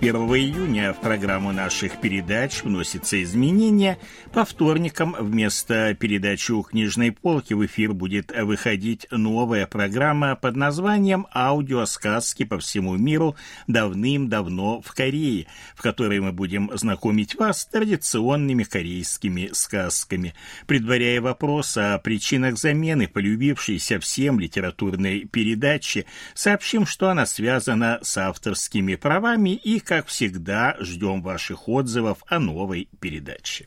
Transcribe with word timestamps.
1 0.00 0.16
июня 0.16 0.94
в 0.94 1.00
программу 1.02 1.52
наших 1.52 2.00
передач 2.00 2.62
вносятся 2.62 3.22
изменения. 3.22 3.98
По 4.32 4.46
вторникам 4.46 5.14
вместо 5.18 5.94
передачи 5.94 6.52
у 6.52 6.62
книжной 6.62 7.12
полки 7.12 7.52
в 7.52 7.66
эфир 7.66 7.92
будет 7.92 8.32
выходить 8.34 9.06
новая 9.10 9.66
программа 9.66 10.36
под 10.36 10.56
названием 10.56 11.26
«Аудиосказки 11.34 12.44
по 12.46 12.58
всему 12.58 12.96
миру 12.96 13.36
давным-давно 13.66 14.80
в 14.80 14.90
Корее», 14.94 15.48
в 15.74 15.82
которой 15.82 16.20
мы 16.20 16.32
будем 16.32 16.70
знакомить 16.72 17.34
вас 17.34 17.60
с 17.60 17.66
традиционными 17.66 18.62
корейскими 18.62 19.50
сказками. 19.52 20.32
Предваряя 20.66 21.20
вопрос 21.20 21.76
о 21.76 21.98
причинах 21.98 22.56
замены 22.56 23.06
полюбившейся 23.06 24.00
всем 24.00 24.40
литературной 24.40 25.26
передачи, 25.26 26.06
сообщим, 26.32 26.86
что 26.86 27.10
она 27.10 27.26
связана 27.26 27.98
с 28.00 28.16
авторскими 28.16 28.94
правами 28.94 29.50
и 29.50 29.78
как 29.90 30.06
всегда, 30.06 30.76
ждем 30.78 31.20
ваших 31.20 31.68
отзывов 31.68 32.22
о 32.28 32.38
новой 32.38 32.88
передаче. 33.00 33.66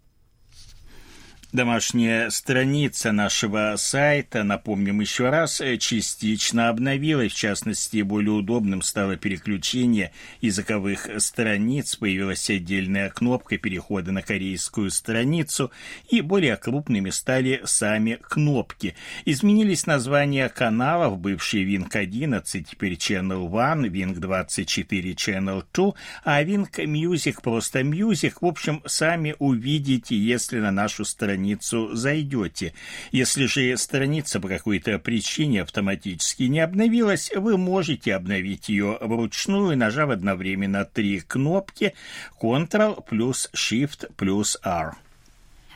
Домашняя 1.53 2.29
страница 2.29 3.11
нашего 3.11 3.73
сайта, 3.75 4.41
напомним 4.43 5.01
еще 5.01 5.29
раз, 5.29 5.61
частично 5.79 6.69
обновилась. 6.69 7.33
В 7.33 7.35
частности, 7.35 8.03
более 8.03 8.31
удобным 8.31 8.81
стало 8.81 9.17
переключение 9.17 10.13
языковых 10.39 11.09
страниц. 11.17 11.97
Появилась 11.97 12.49
отдельная 12.49 13.09
кнопка 13.09 13.57
перехода 13.57 14.13
на 14.13 14.21
корейскую 14.21 14.91
страницу. 14.91 15.71
И 16.09 16.21
более 16.21 16.55
крупными 16.55 17.09
стали 17.09 17.59
сами 17.65 18.17
кнопки. 18.21 18.95
Изменились 19.25 19.85
названия 19.85 20.47
каналов. 20.47 21.19
Бывший 21.19 21.65
Wing 21.65 21.89
11, 21.91 22.69
теперь 22.69 22.93
Channel 22.93 23.47
1, 23.47 23.85
Wing 23.87 24.17
24, 24.17 25.11
Channel 25.11 25.65
2, 25.73 25.93
а 26.23 26.43
Wing 26.45 26.71
Music 26.71 27.41
просто 27.43 27.81
Music. 27.81 28.35
В 28.39 28.45
общем, 28.45 28.81
сами 28.85 29.35
увидите, 29.37 30.15
если 30.15 30.59
на 30.59 30.71
нашу 30.71 31.03
страницу 31.03 31.40
страницу 31.41 31.95
зайдете. 31.95 32.73
Если 33.11 33.45
же 33.45 33.75
страница 33.77 34.39
по 34.39 34.47
какой-то 34.47 34.99
причине 34.99 35.63
автоматически 35.63 36.43
не 36.43 36.59
обновилась, 36.59 37.31
вы 37.35 37.57
можете 37.57 38.15
обновить 38.15 38.69
ее 38.69 38.97
вручную, 39.01 39.77
нажав 39.77 40.09
одновременно 40.11 40.85
три 40.85 41.19
кнопки 41.19 41.93
Ctrl 42.39 43.03
плюс 43.07 43.49
Shift 43.53 44.11
плюс 44.15 44.57
R. 44.63 44.95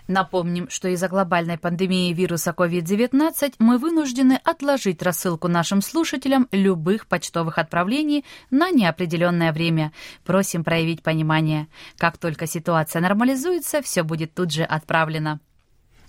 Напомним, 0.07 0.69
что 0.69 0.87
из-за 0.89 1.07
глобальной 1.07 1.57
пандемии 1.57 2.13
вируса 2.13 2.53
COVID-19 2.55 3.55
мы 3.57 3.79
вынуждены 3.79 4.39
отложить 4.43 5.01
рассылку 5.01 5.47
нашим 5.47 5.81
слушателям 5.81 6.47
любых 6.51 7.07
почтовых 7.07 7.57
отправлений 7.57 8.23
на 8.51 8.69
неопределенное 8.69 9.51
время. 9.51 9.93
Просим 10.23 10.63
проявить 10.63 11.01
понимание. 11.01 11.67
Как 11.97 12.19
только 12.19 12.45
ситуация 12.45 13.01
нормализуется, 13.01 13.81
все 13.81 14.03
будет 14.03 14.35
тут 14.35 14.51
же 14.51 14.63
отправлено. 14.63 15.39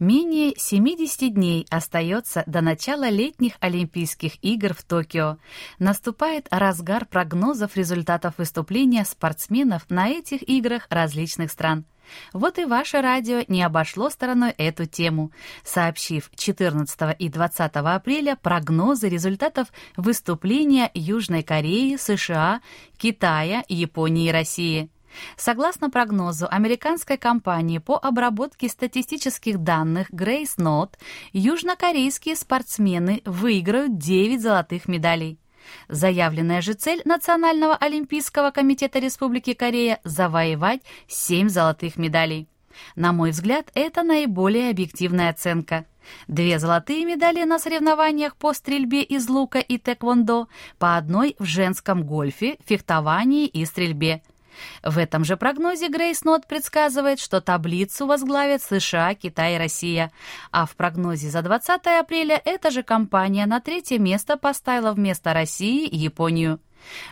Менее 0.00 0.52
70 0.54 1.32
дней 1.32 1.66
остается 1.70 2.44
до 2.46 2.60
начала 2.60 3.08
летних 3.08 3.54
Олимпийских 3.60 4.32
игр 4.44 4.74
в 4.74 4.82
Токио. 4.82 5.38
Наступает 5.78 6.46
разгар 6.50 7.06
прогнозов 7.06 7.74
результатов 7.74 8.34
выступления 8.36 9.06
спортсменов 9.06 9.88
на 9.88 10.10
этих 10.10 10.46
играх 10.46 10.88
различных 10.90 11.52
стран. 11.52 11.86
Вот 12.32 12.58
и 12.58 12.64
ваше 12.64 13.00
радио 13.00 13.42
не 13.48 13.62
обошло 13.62 14.10
стороной 14.10 14.50
эту 14.50 14.86
тему, 14.86 15.32
сообщив 15.64 16.30
14 16.34 17.16
и 17.18 17.28
20 17.28 17.72
апреля 17.74 18.36
прогнозы 18.36 19.08
результатов 19.08 19.68
выступления 19.96 20.90
Южной 20.94 21.42
Кореи, 21.42 21.96
США, 21.96 22.60
Китая, 22.96 23.64
Японии 23.68 24.28
и 24.28 24.32
России. 24.32 24.90
Согласно 25.36 25.90
прогнозу 25.90 26.46
американской 26.50 27.18
компании 27.18 27.78
по 27.78 27.98
обработке 27.98 28.68
статистических 28.68 29.58
данных 29.58 30.10
Grace 30.10 30.56
Note, 30.58 30.94
южнокорейские 31.32 32.36
спортсмены 32.36 33.22
выиграют 33.24 33.98
9 33.98 34.40
золотых 34.40 34.88
медалей. 34.88 35.38
Заявленная 35.88 36.60
же 36.60 36.74
цель 36.74 37.02
Национального 37.04 37.76
олимпийского 37.76 38.50
комитета 38.50 38.98
Республики 38.98 39.54
Корея– 39.54 40.00
завоевать 40.04 40.82
7 41.08 41.48
золотых 41.48 41.96
медалей. 41.96 42.48
На 42.96 43.12
мой 43.12 43.30
взгляд, 43.30 43.70
это 43.74 44.02
наиболее 44.02 44.70
объективная 44.70 45.30
оценка. 45.30 45.86
Две 46.26 46.58
золотые 46.58 47.04
медали 47.04 47.44
на 47.44 47.58
соревнованиях 47.58 48.36
по 48.36 48.52
стрельбе 48.52 49.02
из 49.02 49.28
лука 49.28 49.58
и 49.60 49.78
тэквондо, 49.78 50.48
по 50.78 50.96
одной 50.96 51.36
в 51.38 51.44
женском 51.44 52.04
гольфе, 52.04 52.56
фехтовании 52.64 53.46
и 53.46 53.64
стрельбе. 53.64 54.22
В 54.82 54.98
этом 54.98 55.24
же 55.24 55.36
прогнозе 55.36 55.88
Грейс 55.88 56.24
Нот 56.24 56.46
предсказывает, 56.46 57.20
что 57.20 57.40
таблицу 57.40 58.06
возглавят 58.06 58.62
США, 58.62 59.14
Китай 59.14 59.56
и 59.56 59.58
Россия. 59.58 60.12
А 60.50 60.66
в 60.66 60.76
прогнозе 60.76 61.30
за 61.30 61.42
20 61.42 61.86
апреля 62.00 62.40
эта 62.44 62.70
же 62.70 62.82
компания 62.82 63.46
на 63.46 63.60
третье 63.60 63.98
место 63.98 64.36
поставила 64.36 64.92
вместо 64.92 65.32
России 65.32 65.88
Японию. 65.94 66.60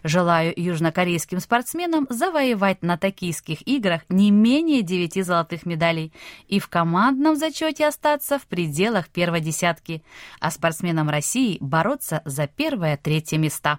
Желаю 0.02 0.52
южнокорейским 0.56 1.40
спортсменам 1.40 2.06
завоевать 2.10 2.82
на 2.82 2.96
токийских 2.96 3.66
играх 3.66 4.02
не 4.08 4.30
менее 4.30 4.82
девяти 4.82 5.22
золотых 5.22 5.66
медалей 5.66 6.12
и 6.48 6.58
в 6.58 6.68
командном 6.68 7.36
зачете 7.36 7.86
остаться 7.86 8.38
в 8.38 8.46
пределах 8.46 9.08
первой 9.08 9.40
десятки, 9.40 10.02
а 10.40 10.50
спортсменам 10.50 11.08
России 11.08 11.58
бороться 11.60 12.22
за 12.24 12.46
первое-третье 12.46 13.38
места. 13.38 13.78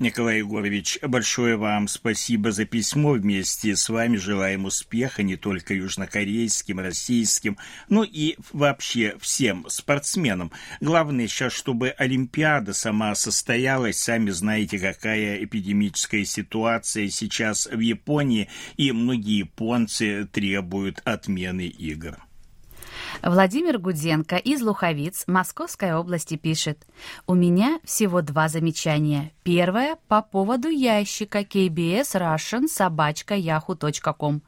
Николай 0.00 0.38
Егорович, 0.38 0.98
большое 1.02 1.58
вам 1.58 1.86
спасибо 1.86 2.52
за 2.52 2.64
письмо. 2.64 3.10
Вместе 3.12 3.76
с 3.76 3.86
вами 3.90 4.16
желаем 4.16 4.64
успеха 4.64 5.22
не 5.22 5.36
только 5.36 5.74
южнокорейским, 5.74 6.80
российским, 6.80 7.58
но 7.90 8.02
и 8.02 8.36
вообще 8.54 9.16
всем 9.20 9.66
спортсменам. 9.68 10.52
Главное 10.80 11.28
сейчас, 11.28 11.52
чтобы 11.52 11.90
Олимпиада 11.90 12.72
сама 12.72 13.14
состоялась. 13.14 13.98
Сами 13.98 14.30
знаете, 14.30 14.78
какая 14.78 15.44
эпидемическая 15.44 16.24
ситуация 16.24 17.10
сейчас 17.10 17.66
в 17.66 17.78
Японии, 17.78 18.48
и 18.78 18.92
многие 18.92 19.40
японцы 19.40 20.26
требуют 20.32 21.02
отмены 21.04 21.66
игр. 21.66 22.16
Владимир 23.22 23.78
Гудзенко 23.78 24.36
из 24.36 24.62
Луховиц 24.62 25.24
Московской 25.26 25.94
области 25.94 26.36
пишет. 26.36 26.86
У 27.26 27.34
меня 27.34 27.80
всего 27.84 28.22
два 28.22 28.48
замечания. 28.48 29.32
Первое 29.42 29.96
по 30.08 30.22
поводу 30.22 30.68
ящика 30.68 31.40
KBS 31.40 32.14
Russian 32.14 32.66
собачка 32.68 33.34
yahoo.com. 33.34 34.42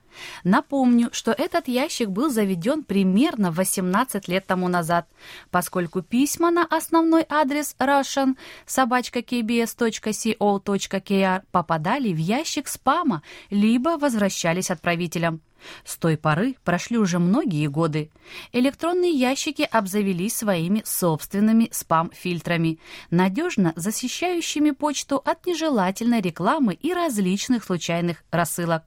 Напомню, 0.45 1.09
что 1.13 1.33
этот 1.33 1.67
ящик 1.69 2.11
был 2.11 2.31
заведен 2.31 2.85
примерно 2.85 3.51
18 3.51 4.29
лет 4.29 4.47
тому 4.47 4.69
назад, 4.69 5.09
поскольку 5.51 6.03
письма 6.03 6.51
на 6.51 6.65
основной 6.65 7.25
адрес 7.29 7.75
russian 7.79 8.37
собачка.kbs.co.kr 8.67 11.43
попадали 11.51 12.13
в 12.13 12.19
ящик 12.19 12.69
спама, 12.69 13.23
либо 13.51 13.99
возвращались 13.99 14.71
отправителям. 14.71 15.41
С 15.85 15.97
той 15.97 16.17
поры 16.17 16.57
прошли 16.65 16.99
уже 16.99 17.19
многие 17.19 17.67
годы. 17.69 18.11
Электронные 18.53 19.13
ящики 19.13 19.63
обзавелись 19.63 20.37
своими 20.37 20.83
собственными 20.85 21.69
спам-фильтрами, 21.71 22.79
надежно 23.11 23.73
защищающими 23.77 24.73
почту 24.73 25.23
от 25.25 25.47
нежелательной 25.47 26.21
рекламы 26.21 26.75
и 26.75 26.93
различных 26.93 27.65
случайных 27.65 28.25
рассылок. 28.31 28.83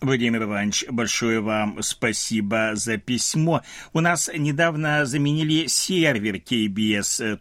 Владимир 0.00 0.44
Иванович, 0.44 0.86
большое 0.88 1.40
вам 1.40 1.82
спасибо 1.82 2.70
за 2.72 2.96
письмо. 2.96 3.60
У 3.92 4.00
нас 4.00 4.30
недавно 4.34 5.04
заменили 5.04 5.66
сервер 5.66 6.36
kbs.co.kr, 6.36 7.36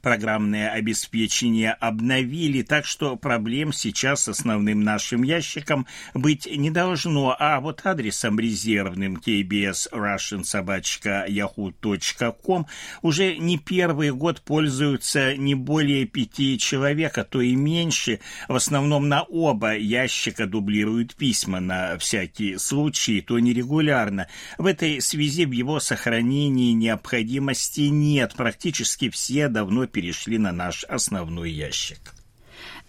программное 0.00 0.70
обеспечение 0.70 1.72
обновили, 1.72 2.62
так 2.62 2.86
что 2.86 3.16
проблем 3.16 3.74
сейчас 3.74 4.22
с 4.22 4.28
основным 4.28 4.80
нашим 4.80 5.22
ящиком 5.22 5.86
быть 6.14 6.46
не 6.50 6.70
должно, 6.70 7.36
а 7.38 7.60
вот 7.60 7.82
адресом 7.84 8.40
резервным 8.40 9.16
kbs 9.16 9.88
russian 9.92 10.44
собачка 10.44 11.26
yahoo.com 11.28 12.66
уже 13.02 13.36
не 13.36 13.58
первый 13.58 14.12
год 14.12 14.40
пользуются 14.40 15.36
не 15.36 15.54
более 15.54 16.06
пяти 16.06 16.58
человек, 16.58 17.18
а 17.18 17.24
то 17.24 17.42
и 17.42 17.54
меньше, 17.54 18.20
в 18.48 18.54
основном 18.54 19.10
на 19.10 19.22
оба 19.22 19.76
ящика 19.76 20.05
заказчика 20.06 20.46
дублируют 20.46 21.16
письма 21.16 21.58
на 21.60 21.98
всякий 21.98 22.58
случай, 22.58 23.20
то 23.20 23.40
нерегулярно. 23.40 24.28
В 24.56 24.66
этой 24.66 25.00
связи 25.00 25.44
в 25.46 25.50
его 25.50 25.80
сохранении 25.80 26.72
необходимости 26.72 27.88
нет. 27.88 28.34
Практически 28.36 29.10
все 29.10 29.48
давно 29.48 29.86
перешли 29.86 30.38
на 30.38 30.52
наш 30.52 30.84
основной 30.84 31.50
ящик. 31.50 32.15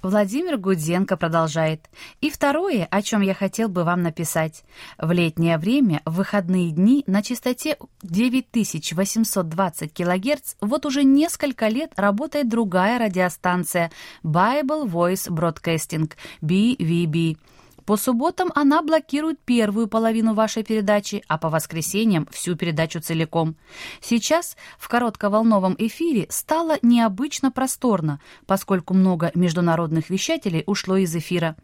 Владимир 0.02 0.58
Гудзенко 0.58 1.18
продолжает. 1.18 1.90
И 2.22 2.30
второе, 2.30 2.88
о 2.90 3.02
чем 3.02 3.22
я 3.22 3.34
хотел 3.34 3.70
бы 3.70 3.84
вам 3.84 4.04
написать. 4.04 4.64
В 4.98 5.12
летнее 5.12 5.58
время, 5.58 6.02
в 6.06 6.16
выходные 6.16 6.72
дни 6.72 7.04
на 7.08 7.24
частоте 7.24 7.78
9820 8.04 9.94
кГц 9.94 10.56
вот 10.62 10.86
уже 10.86 11.04
несколько 11.04 11.68
лет 11.68 11.92
работает 11.96 12.50
другая 12.50 13.00
радиостанция 13.00 13.92
Bible 14.24 14.86
Voice 14.86 15.30
Broadcasting, 15.30 16.12
BVB. 16.42 17.38
По 17.88 17.96
субботам 17.96 18.52
она 18.54 18.82
блокирует 18.82 19.40
первую 19.40 19.88
половину 19.88 20.34
вашей 20.34 20.62
передачи, 20.62 21.24
а 21.30 21.38
по 21.38 21.50
воскресеньям 21.50 22.28
всю 22.32 22.58
передачу 22.58 23.00
целиком. 23.00 23.56
Сейчас 24.02 24.58
в 24.78 24.90
коротковолновом 24.90 25.74
эфире 25.80 26.28
стало 26.30 26.80
необычно 26.82 27.50
просторно, 27.50 28.20
поскольку 28.46 28.94
много 28.94 29.32
международных 29.36 30.10
вещателей 30.10 30.64
ушло 30.66 30.98
из 30.98 31.16
эфира. 31.16 31.56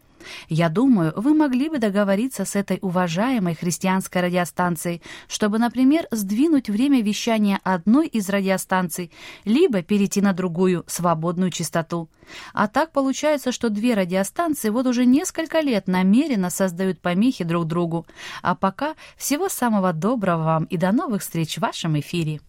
Я 0.48 0.68
думаю, 0.68 1.12
вы 1.16 1.34
могли 1.34 1.68
бы 1.68 1.78
договориться 1.78 2.44
с 2.44 2.56
этой 2.56 2.78
уважаемой 2.82 3.54
христианской 3.54 4.22
радиостанцией, 4.22 5.02
чтобы, 5.28 5.58
например, 5.58 6.06
сдвинуть 6.10 6.68
время 6.68 7.02
вещания 7.02 7.60
одной 7.64 8.06
из 8.06 8.28
радиостанций, 8.28 9.10
либо 9.44 9.82
перейти 9.82 10.20
на 10.20 10.32
другую, 10.32 10.84
свободную 10.86 11.50
частоту. 11.50 12.08
А 12.52 12.68
так 12.68 12.92
получается, 12.92 13.52
что 13.52 13.68
две 13.70 13.94
радиостанции 13.94 14.70
вот 14.70 14.86
уже 14.86 15.04
несколько 15.04 15.60
лет 15.60 15.86
намеренно 15.88 16.50
создают 16.50 17.00
помехи 17.00 17.44
друг 17.44 17.66
другу. 17.66 18.06
А 18.42 18.54
пока 18.54 18.94
всего 19.16 19.48
самого 19.48 19.92
доброго 19.92 20.44
вам 20.44 20.64
и 20.64 20.76
до 20.76 20.92
новых 20.92 21.22
встреч 21.22 21.56
в 21.56 21.60
вашем 21.60 21.98
эфире. 21.98 22.40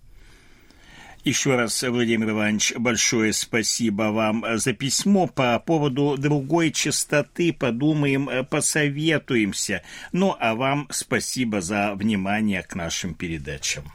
Еще 1.26 1.56
раз, 1.56 1.82
Владимир 1.82 2.30
Иванович, 2.30 2.74
большое 2.78 3.34
спасибо 3.34 4.12
вам 4.12 4.46
за 4.60 4.74
письмо. 4.74 5.26
По 5.26 5.58
поводу 5.58 6.18
другой 6.20 6.70
частоты 6.70 7.52
подумаем, 7.52 8.30
посоветуемся. 8.46 9.82
Ну, 10.12 10.36
а 10.40 10.54
вам 10.54 10.88
спасибо 10.92 11.62
за 11.62 11.96
внимание 11.96 12.62
к 12.62 12.76
нашим 12.76 13.16
передачам. 13.16 13.86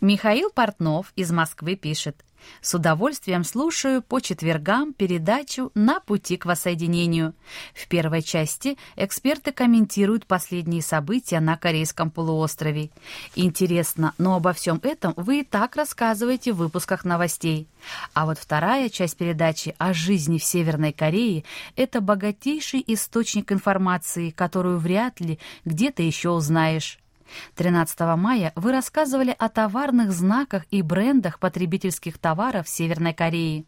Михаил 0.00 0.48
Портнов 0.48 1.12
из 1.14 1.30
Москвы 1.30 1.76
пишет. 1.76 2.24
С 2.62 2.72
удовольствием 2.72 3.44
слушаю 3.44 4.00
по 4.00 4.20
четвергам 4.20 4.94
передачу 4.94 5.70
«На 5.74 6.00
пути 6.00 6.38
к 6.38 6.46
воссоединению». 6.46 7.34
В 7.74 7.86
первой 7.86 8.22
части 8.22 8.78
эксперты 8.96 9.52
комментируют 9.52 10.24
последние 10.24 10.80
события 10.80 11.38
на 11.40 11.58
Корейском 11.58 12.10
полуострове. 12.10 12.88
Интересно, 13.34 14.14
но 14.16 14.36
обо 14.36 14.54
всем 14.54 14.80
этом 14.82 15.12
вы 15.16 15.40
и 15.40 15.44
так 15.44 15.76
рассказываете 15.76 16.54
в 16.54 16.56
выпусках 16.56 17.04
новостей. 17.04 17.68
А 18.14 18.24
вот 18.24 18.38
вторая 18.38 18.88
часть 18.88 19.18
передачи 19.18 19.74
о 19.76 19.92
жизни 19.92 20.38
в 20.38 20.44
Северной 20.44 20.94
Корее– 20.94 21.44
это 21.76 22.00
богатейший 22.00 22.82
источник 22.86 23.52
информации, 23.52 24.30
которую 24.30 24.78
вряд 24.78 25.20
ли 25.20 25.38
где-то 25.66 26.02
еще 26.02 26.30
узнаешь. 26.30 26.99
13 27.56 28.00
мая 28.16 28.52
вы 28.56 28.72
рассказывали 28.72 29.34
о 29.38 29.48
товарных 29.48 30.12
знаках 30.12 30.64
и 30.70 30.82
брендах 30.82 31.38
потребительских 31.38 32.18
товаров 32.18 32.68
Северной 32.68 33.14
Кореи. 33.14 33.66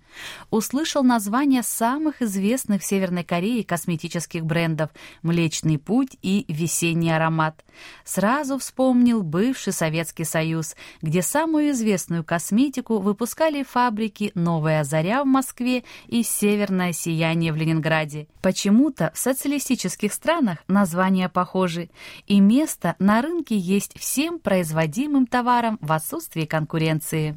Услышал 0.50 1.02
названия 1.02 1.62
самых 1.62 2.22
известных 2.22 2.82
в 2.82 2.84
Северной 2.84 3.24
Корее 3.24 3.64
косметических 3.64 4.44
брендов 4.44 4.90
«Млечный 5.22 5.78
путь» 5.78 6.16
и 6.22 6.44
«Весенний 6.48 7.10
аромат». 7.10 7.64
Сразу 8.04 8.58
вспомнил 8.58 9.22
бывший 9.22 9.72
Советский 9.72 10.24
Союз, 10.24 10.76
где 11.00 11.22
самую 11.22 11.70
известную 11.70 12.24
косметику 12.24 12.98
выпускали 12.98 13.62
фабрики 13.62 14.32
«Новая 14.34 14.84
заря» 14.84 15.22
в 15.22 15.26
Москве 15.26 15.84
и 16.06 16.22
«Северное 16.22 16.92
сияние» 16.92 17.52
в 17.52 17.56
Ленинграде. 17.56 18.28
Почему-то 18.42 19.10
в 19.14 19.18
социалистических 19.18 20.12
странах 20.12 20.58
названия 20.68 21.28
похожи, 21.28 21.90
и 22.26 22.40
место 22.40 22.96
на 22.98 23.22
рынке 23.22 23.51
рынке 23.52 23.56
есть 23.56 23.98
всем 23.98 24.38
производимым 24.38 25.26
товарам 25.26 25.78
в 25.80 25.92
отсутствии 25.92 26.46
конкуренции. 26.46 27.36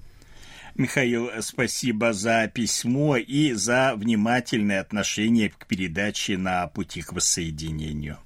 Михаил, 0.75 1.29
спасибо 1.41 2.13
за 2.13 2.51
письмо 2.53 3.17
и 3.17 3.53
за 3.53 3.93
внимательное 3.95 4.81
отношение 4.81 5.50
к 5.50 5.67
передаче 5.67 6.38
на 6.38 6.67
пути 6.67 7.01
к 7.01 7.13
воссоединению. 7.13 8.17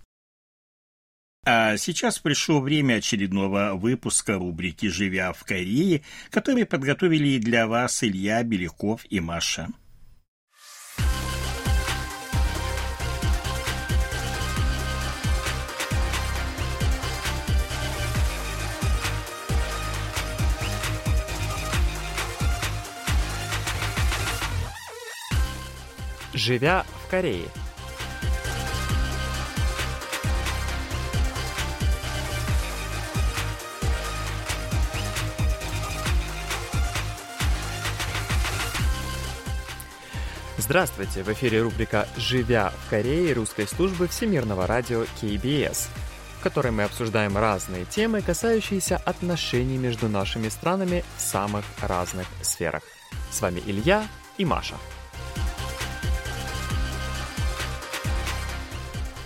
А 1.46 1.78
сейчас 1.78 2.20
пришло 2.20 2.60
время 2.60 2.96
очередного 2.96 3.74
выпуска 3.76 4.34
рубрики 4.34 4.88
«Живя 4.88 5.32
в 5.32 5.44
Корее», 5.44 6.02
который 6.32 6.66
подготовили 6.66 7.40
для 7.40 7.66
вас 7.66 8.04
Илья 8.04 8.44
Беляков 8.44 9.06
и 9.10 9.20
Маша. 9.20 9.70
Живя 26.40 26.86
в 27.06 27.12
Корее. 27.12 27.48
Здравствуйте! 40.58 41.24
В 41.24 41.30
эфире 41.30 41.62
рубрика 41.62 42.08
«Живя 42.16 42.72
в 42.86 42.90
Корее» 42.90 43.34
русской 43.34 43.68
службы 43.68 44.08
Всемирного 44.08 44.66
радио 44.66 45.04
KBS. 45.22 45.90
в 46.38 46.42
которой 46.42 46.72
мы 46.72 46.84
обсуждаем 46.84 47.38
разные 47.38 47.84
темы, 47.84 48.22
касающиеся 48.22 48.96
отношений 48.96 49.78
между 49.78 50.08
нашими 50.08 50.48
странами 50.48 51.04
в 51.18 51.22
самых 51.22 51.66
разных 51.82 52.28
сферах. 52.42 52.84
С 53.30 53.42
вами 53.42 53.62
Илья 53.66 54.08
и 54.38 54.46
Маша. 54.46 54.76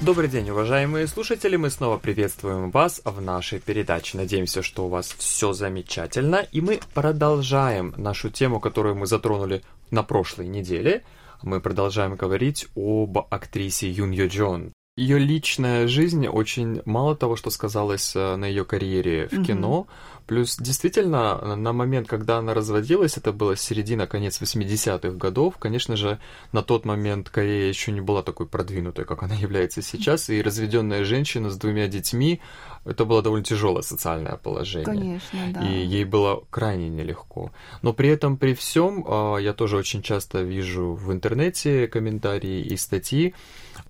Добрый 0.05 0.27
день, 0.27 0.50
уважаемые 0.50 1.07
слушатели! 1.07 1.55
Мы 1.55 1.69
снова 1.69 1.98
приветствуем 1.98 2.72
вас 2.72 3.01
в 3.05 3.22
нашей 3.22 3.62
передаче. 3.62 4.17
Надеемся, 4.17 4.62
что 4.62 4.88
у 4.88 4.89
вас 4.89 5.15
все 5.17 5.53
замечательно. 5.53 6.45
И 6.51 6.60
мы 6.60 6.81
продолжаем 6.93 7.93
нашу 7.95 8.29
тему, 8.29 8.60
которую 8.60 8.95
мы 8.95 9.07
затронули 9.07 9.63
на 9.91 10.03
прошлой 10.03 10.48
неделе. 10.48 11.05
Мы 11.41 11.62
продолжаем 11.62 12.17
говорить 12.17 12.67
об 12.75 13.17
актрисе 13.29 13.89
Юн 13.89 14.12
Йо 14.12 14.27
Джон. 14.27 14.74
Ее 14.95 15.17
личная 15.17 15.88
жизнь 15.88 16.27
очень 16.27 16.83
мало 16.85 17.15
того, 17.15 17.35
что 17.35 17.50
сказалось 17.50 18.15
э, 18.15 18.35
на 18.35 18.45
ее 18.45 18.63
карьере 18.63 19.27
в 19.31 19.43
кино, 19.43 19.88
Плюс 20.25 20.55
действительно 20.57 21.55
на 21.55 21.73
момент, 21.73 22.07
когда 22.07 22.38
она 22.38 22.53
разводилась, 22.53 23.17
это 23.17 23.33
было 23.33 23.57
середина, 23.57 24.07
конец 24.07 24.41
80-х 24.41 25.17
годов, 25.17 25.57
конечно 25.57 25.97
же, 25.97 26.19
на 26.53 26.62
тот 26.62 26.85
момент 26.85 27.29
Корея 27.29 27.67
еще 27.67 27.91
не 27.91 28.00
была 28.00 28.23
такой 28.23 28.47
продвинутой, 28.47 29.03
как 29.03 29.23
она 29.23 29.35
является 29.41 29.81
сейчас, 29.81 30.29
и 30.29 30.41
разведенная 30.41 31.03
женщина 31.03 31.50
с 31.50 31.57
двумя 31.57 31.88
детьми, 31.88 32.39
это 32.85 33.03
было 33.03 33.21
довольно 33.21 33.43
тяжелое 33.43 33.81
социальное 33.81 34.38
положение. 34.38 34.85
Конечно, 34.85 35.39
да. 35.53 35.67
И 35.67 35.85
ей 35.85 36.05
было 36.05 36.43
крайне 36.50 36.88
нелегко. 36.89 37.51
Но 37.81 37.91
при 37.91 38.09
этом, 38.09 38.38
при 38.38 38.53
всем, 38.53 39.05
а, 39.07 39.38
я 39.38 39.53
тоже 39.53 39.75
очень 39.75 40.01
часто 40.01 40.41
вижу 40.41 40.93
в 40.93 41.12
интернете 41.12 41.88
комментарии 41.88 42.62
и 42.62 42.77
статьи, 42.77 43.35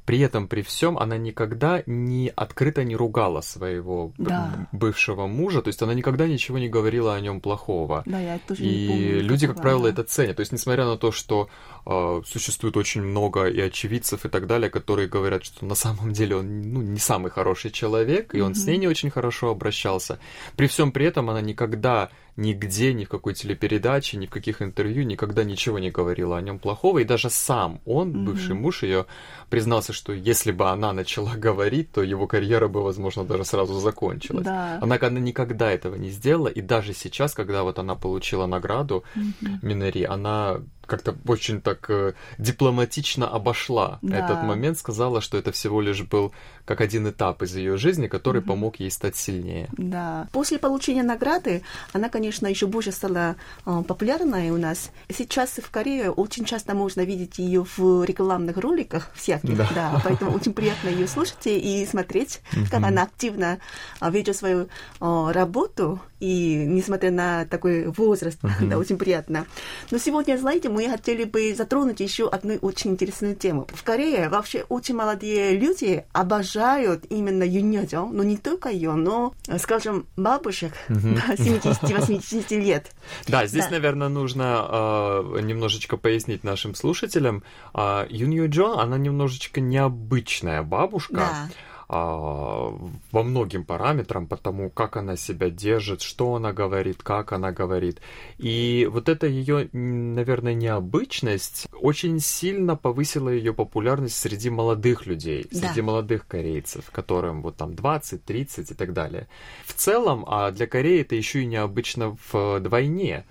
при 0.05 0.19
этом, 0.19 0.47
при 0.47 0.61
всем, 0.61 0.97
она 0.97 1.17
никогда 1.17 1.83
не 1.85 2.31
открыто 2.35 2.83
не 2.83 2.95
ругала 2.95 3.41
своего 3.41 4.11
да. 4.17 4.67
бывшего 4.71 5.27
мужа, 5.27 5.61
то 5.61 5.69
есть 5.69 5.81
она 5.81 5.93
никогда 5.93 6.27
ничего 6.27 6.59
не 6.59 6.67
говорила 6.67 7.15
о 7.15 7.19
нем 7.21 7.39
плохого. 7.39 8.03
Да, 8.05 8.19
я 8.19 8.39
тоже 8.39 8.63
и 8.63 8.67
не 8.67 8.87
помню, 8.87 9.21
люди, 9.21 9.47
как 9.47 9.55
такого, 9.55 9.61
правило, 9.61 9.83
да. 9.83 9.89
это 9.89 10.03
ценят. 10.03 10.35
То 10.35 10.41
есть, 10.41 10.51
несмотря 10.51 10.85
на 10.85 10.97
то, 10.97 11.11
что 11.11 11.49
э, 11.85 12.21
существует 12.25 12.75
очень 12.75 13.01
много 13.01 13.45
и 13.45 13.61
очевидцев 13.61 14.25
и 14.25 14.29
так 14.29 14.45
далее, 14.47 14.69
которые 14.69 15.07
говорят, 15.07 15.45
что 15.45 15.65
на 15.65 15.75
самом 15.75 16.11
деле 16.11 16.35
он 16.37 16.73
ну, 16.73 16.81
не 16.81 16.99
самый 16.99 17.31
хороший 17.31 17.71
человек, 17.71 18.35
и 18.35 18.41
он 18.41 18.55
с 18.55 18.65
ней 18.65 18.77
не 18.77 18.87
очень 18.87 19.09
хорошо 19.09 19.51
обращался. 19.51 20.19
При 20.57 20.67
всем 20.67 20.91
при 20.91 21.05
этом 21.05 21.29
она 21.29 21.41
никогда 21.41 22.09
нигде, 22.35 22.93
ни 22.93 23.05
в 23.05 23.09
какой 23.09 23.33
телепередаче, 23.33 24.17
ни 24.17 24.25
в 24.25 24.29
каких 24.29 24.61
интервью 24.61 25.03
никогда 25.03 25.43
ничего 25.43 25.79
не 25.79 25.91
говорила 25.91 26.37
о 26.37 26.41
нем 26.41 26.59
плохого. 26.59 26.99
И 26.99 27.03
даже 27.03 27.29
сам 27.29 27.79
он, 27.85 28.09
Мгм. 28.09 28.25
бывший 28.25 28.55
муж 28.55 28.83
ее, 28.83 29.05
признался, 29.49 29.93
что 29.93 30.13
если 30.13 30.51
бы 30.51 30.69
она 30.69 30.93
начала 30.93 31.33
говорить, 31.37 31.91
то 31.91 32.01
его 32.01 32.27
карьера 32.27 32.67
бы, 32.67 32.81
возможно, 32.83 33.23
даже 33.23 33.45
сразу 33.45 33.79
закончилась. 33.79 34.45
Да. 34.45 34.79
Однако 34.81 35.07
она 35.07 35.19
никогда 35.19 35.71
этого 35.71 35.95
не 35.95 36.09
сделала, 36.09 36.47
и 36.47 36.61
даже 36.61 36.93
сейчас, 36.93 37.33
когда 37.33 37.63
вот 37.63 37.79
она 37.79 37.95
получила 37.95 38.45
награду 38.45 39.03
Мгм. 39.15 39.59
Минари, 39.61 40.03
она 40.03 40.61
как-то 40.85 41.15
очень 41.27 41.61
так 41.61 41.89
э, 41.89 42.13
дипломатично 42.37 43.27
обошла 43.27 43.99
Да. 44.01 44.17
этот 44.17 44.43
момент, 44.43 44.77
сказала, 44.77 45.21
что 45.21 45.37
это 45.37 45.51
всего 45.51 45.81
лишь 45.81 46.01
был 46.01 46.33
как 46.65 46.81
один 46.81 47.09
этап 47.09 47.41
из 47.43 47.55
ее 47.55 47.77
жизни, 47.77 48.07
который 48.07 48.39
Мгм. 48.39 48.47
помог 48.47 48.79
ей 48.79 48.89
стать 48.91 49.15
сильнее. 49.15 49.67
Да. 49.77 50.27
После 50.31 50.59
получения 50.59 51.03
награды 51.03 51.61
она, 51.93 52.09
конечно, 52.09 52.47
еще 52.47 52.67
больше 52.67 52.91
стала 52.91 53.35
э, 53.65 53.83
популярной 53.87 54.49
у 54.51 54.57
нас. 54.57 54.91
Сейчас 55.09 55.49
в 55.61 55.69
Корее 55.71 56.09
очень 56.11 56.45
часто 56.45 56.73
можно 56.73 57.01
видеть 57.01 57.37
ее 57.39 57.65
в 57.77 58.03
рекламных 58.03 58.57
роликах 58.57 59.11
всяких, 59.13 59.57
Да. 59.57 59.69
да. 59.75 60.01
Поэтому 60.03 60.31
очень 60.31 60.53
приятно 60.53 60.89
ее 60.89 61.07
слушать 61.07 61.45
и 61.45 61.85
смотреть, 61.89 62.41
как 62.71 62.83
она 62.83 63.03
активно 63.03 63.59
э, 64.01 64.09
ведет 64.11 64.35
свою 64.37 64.67
э, 65.01 65.31
работу 65.31 65.99
и 66.23 66.63
несмотря 66.65 67.11
на 67.11 67.45
такой 67.45 67.87
возраст, 67.87 68.39
да, 68.61 68.77
очень 68.77 68.97
приятно. 68.97 69.45
Но 69.91 69.97
сегодня, 69.97 70.37
знаете, 70.37 70.69
мы 70.69 70.87
хотели 70.87 71.25
бы 71.25 71.53
затронуть 71.53 71.99
еще 71.99 72.29
одну 72.29 72.55
очень 72.61 72.91
интересную 72.91 73.35
тему. 73.35 73.67
В 73.73 73.83
Корее 73.83 74.29
вообще 74.29 74.63
очень 74.69 74.95
молодые 74.95 75.57
люди 75.57 76.05
обожают 76.13 77.03
именно 77.09 77.43
Юньёджо, 77.43 78.05
но 78.05 78.23
не 78.23 78.37
только 78.37 78.69
ее, 78.69 78.93
но, 78.93 79.33
скажем, 79.57 80.05
бабушек 80.15 80.71
да, 80.87 81.35
70-80 81.35 82.57
лет. 82.57 82.91
Да, 83.27 83.45
здесь, 83.45 83.65
Да. 83.65 83.71
наверное, 83.71 84.07
нужно 84.07 84.65
э, 84.69 85.39
немножечко 85.41 85.97
пояснить 85.97 86.45
нашим 86.45 86.73
слушателям. 86.73 87.43
Э, 87.73 88.05
Юн 88.09 88.31
Ю 88.31 88.49
Джо, 88.49 88.79
она 88.79 88.97
немножечко 88.97 89.59
необычная 89.59 90.61
бабушка. 90.63 91.13
Да. 91.15 91.49
А, 91.95 92.75
по 93.11 93.21
многим 93.21 93.65
параметрам, 93.65 94.25
потому 94.25 94.71
как 94.71 94.97
она 94.97 95.15
себя 95.15 95.51
держит, 95.51 96.01
что 96.01 96.33
она 96.33 96.51
говорит, 96.51 97.03
как 97.03 97.33
она 97.33 97.51
говорит. 97.51 98.01
И 98.39 98.89
вот 98.91 99.09
эта 99.09 99.27
ее, 99.27 99.69
наверное, 99.73 100.55
необычность 100.55 101.67
очень 101.79 102.19
сильно 102.19 102.75
повысила 102.75 103.29
ее 103.29 103.53
популярность 103.53 104.15
среди 104.15 104.49
молодых 104.49 105.05
людей, 105.05 105.45
Да. 105.51 105.59
среди 105.59 105.81
молодых 105.81 106.25
корейцев, 106.25 106.89
которым 106.89 107.43
вот 107.43 107.57
там 107.57 107.75
20, 107.75 108.25
30 108.25 108.71
и 108.71 108.73
так 108.73 108.93
далее. 108.93 109.27
В 109.63 109.73
целом, 109.73 110.25
а 110.27 110.49
для 110.49 110.65
Кореи 110.65 111.01
это 111.01 111.13
еще 111.13 111.43
и 111.43 111.45
необычно 111.45 112.17
вдвойне 112.31 113.23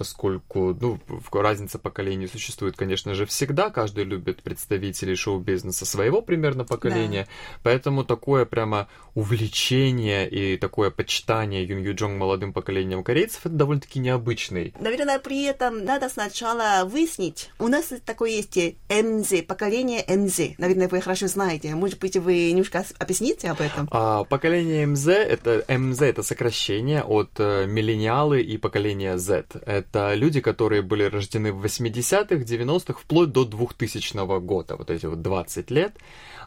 поскольку, 0.00 0.74
ну, 0.80 0.98
разница 1.30 1.78
поколений 1.78 2.26
существует, 2.26 2.74
конечно 2.74 3.12
же, 3.12 3.26
всегда. 3.26 3.68
Каждый 3.68 4.04
любит 4.04 4.42
представителей 4.42 5.14
шоу-бизнеса 5.14 5.84
своего 5.84 6.22
примерно 6.22 6.64
поколения. 6.64 7.28
Поэтому 7.62 8.02
такое 8.02 8.46
прямо 8.46 8.88
увлечение 9.14 10.26
и 10.26 10.56
такое 10.56 10.90
почитание 10.90 11.64
Юн 11.64 11.82
Ю 11.82 11.94
Джонг 11.94 12.18
молодым 12.18 12.54
поколением 12.54 13.04
корейцев 13.04 13.40
это 13.44 13.54
довольно-таки 13.54 13.98
необычный. 13.98 14.72
Наверное, 14.80 15.18
при 15.18 15.44
этом 15.44 15.84
надо 15.84 16.08
сначала 16.08 16.86
выяснить. 16.86 17.50
У 17.58 17.68
нас 17.68 17.92
такое 18.06 18.30
есть 18.30 18.56
МЗ, 18.88 19.44
поколение 19.46 20.02
МЗ. 20.08 20.56
Наверное, 20.56 20.88
вы 20.88 21.02
хорошо 21.02 21.26
знаете. 21.26 21.74
Может 21.74 21.98
быть, 21.98 22.16
вы 22.16 22.52
немножко 22.52 22.86
объясните 22.98 23.50
об 23.50 23.60
этом? 23.60 23.86
А 23.90 24.24
поколение 24.24 24.86
МЗ 24.86 25.08
это 25.08 25.62
МЗ 25.68 26.00
это 26.00 26.22
сокращение 26.22 27.02
от 27.02 27.32
э, 27.38 27.66
миллениалы 27.66 28.40
и 28.40 28.56
поколения 28.56 29.18
Z. 29.18 29.44
Это 29.66 29.89
люди, 29.94 30.40
которые 30.40 30.82
были 30.82 31.04
рождены 31.04 31.52
в 31.52 31.64
80-х, 31.64 32.36
90-х, 32.36 33.00
вплоть 33.00 33.32
до 33.32 33.44
2000 33.44 34.40
года, 34.40 34.76
вот 34.76 34.90
эти 34.90 35.06
вот 35.06 35.22
20 35.22 35.70
лет. 35.70 35.96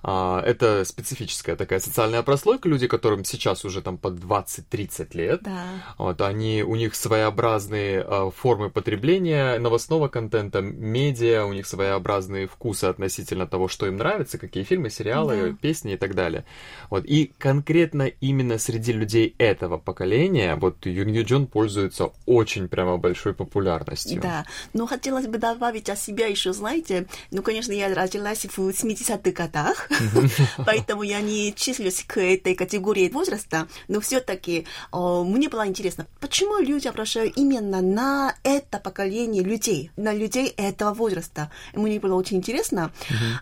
А, 0.04 0.42
это 0.46 0.84
специфическая 0.84 1.56
такая 1.56 1.80
социальная 1.80 2.24
прослойка, 2.24 2.68
люди, 2.68 2.88
которым 2.88 3.24
сейчас 3.24 3.64
уже 3.64 3.82
там 3.82 3.98
по 3.98 4.10
20-30 4.10 5.18
лет. 5.18 5.44
Да. 5.44 5.64
Вот, 5.98 6.22
они, 6.22 6.62
у 6.64 6.76
них 6.76 6.94
своеобразные 6.96 8.06
э, 8.06 8.32
формы 8.36 8.70
потребления 8.70 9.58
новостного 9.60 10.10
контента, 10.10 10.62
медиа, 10.62 11.46
у 11.46 11.54
них 11.54 11.66
своеобразные 11.68 12.48
вкусы 12.48 12.86
относительно 12.86 13.48
того, 13.48 13.68
что 13.70 13.88
им 13.88 13.98
нравится, 13.98 14.38
какие 14.38 14.64
фильмы, 14.64 14.90
сериалы, 14.90 15.52
Да. 15.52 15.58
песни 15.62 15.94
и 15.94 15.98
так 15.98 16.16
далее. 16.16 16.44
Вот, 16.90 17.06
и 17.06 17.32
конкретно 17.38 18.04
именно 18.04 18.58
среди 18.58 18.92
людей 18.92 19.34
этого 19.38 19.78
поколения, 19.78 20.56
вот 20.56 20.86
Юн 20.86 21.08
Ю 21.08 21.24
Джон 21.24 21.48
пользуется 21.48 22.12
очень 22.26 22.68
прямо 22.68 22.98
большой 22.98 23.34
популярностью. 23.34 24.22
Да, 24.22 24.46
но 24.74 24.86
хотелось 24.86 25.28
бы 25.28 25.38
добавить 25.38 25.90
о 25.90 25.96
себя 25.96 26.28
еще, 26.28 26.52
знаете, 26.52 27.08
ну, 27.32 27.42
конечно, 27.42 27.72
я 27.72 27.94
родилась 27.94 28.46
в 28.46 28.60
70-х 28.60 29.32
годах, 29.32 29.88
поэтому 30.66 31.04
я 31.04 31.22
не 31.22 31.54
числюсь 31.54 32.04
к 32.06 32.20
этой 32.20 32.56
категории 32.56 33.10
возраста, 33.10 33.68
но 33.88 34.00
все-таки 34.00 34.66
мне 34.92 35.50
было 35.50 35.68
интересно, 35.68 36.08
почему 36.20 36.60
люди 36.60 36.88
обращают 36.88 37.38
именно 37.38 37.82
на 37.82 38.36
это 38.44 38.80
поколение 38.80 39.44
людей, 39.44 39.92
на 39.96 40.14
людей 40.14 40.48
этого 40.58 40.94
возраста. 40.94 41.52
Мне 41.74 42.00
было 42.00 42.16
очень 42.16 42.38
интересно. 42.38 42.92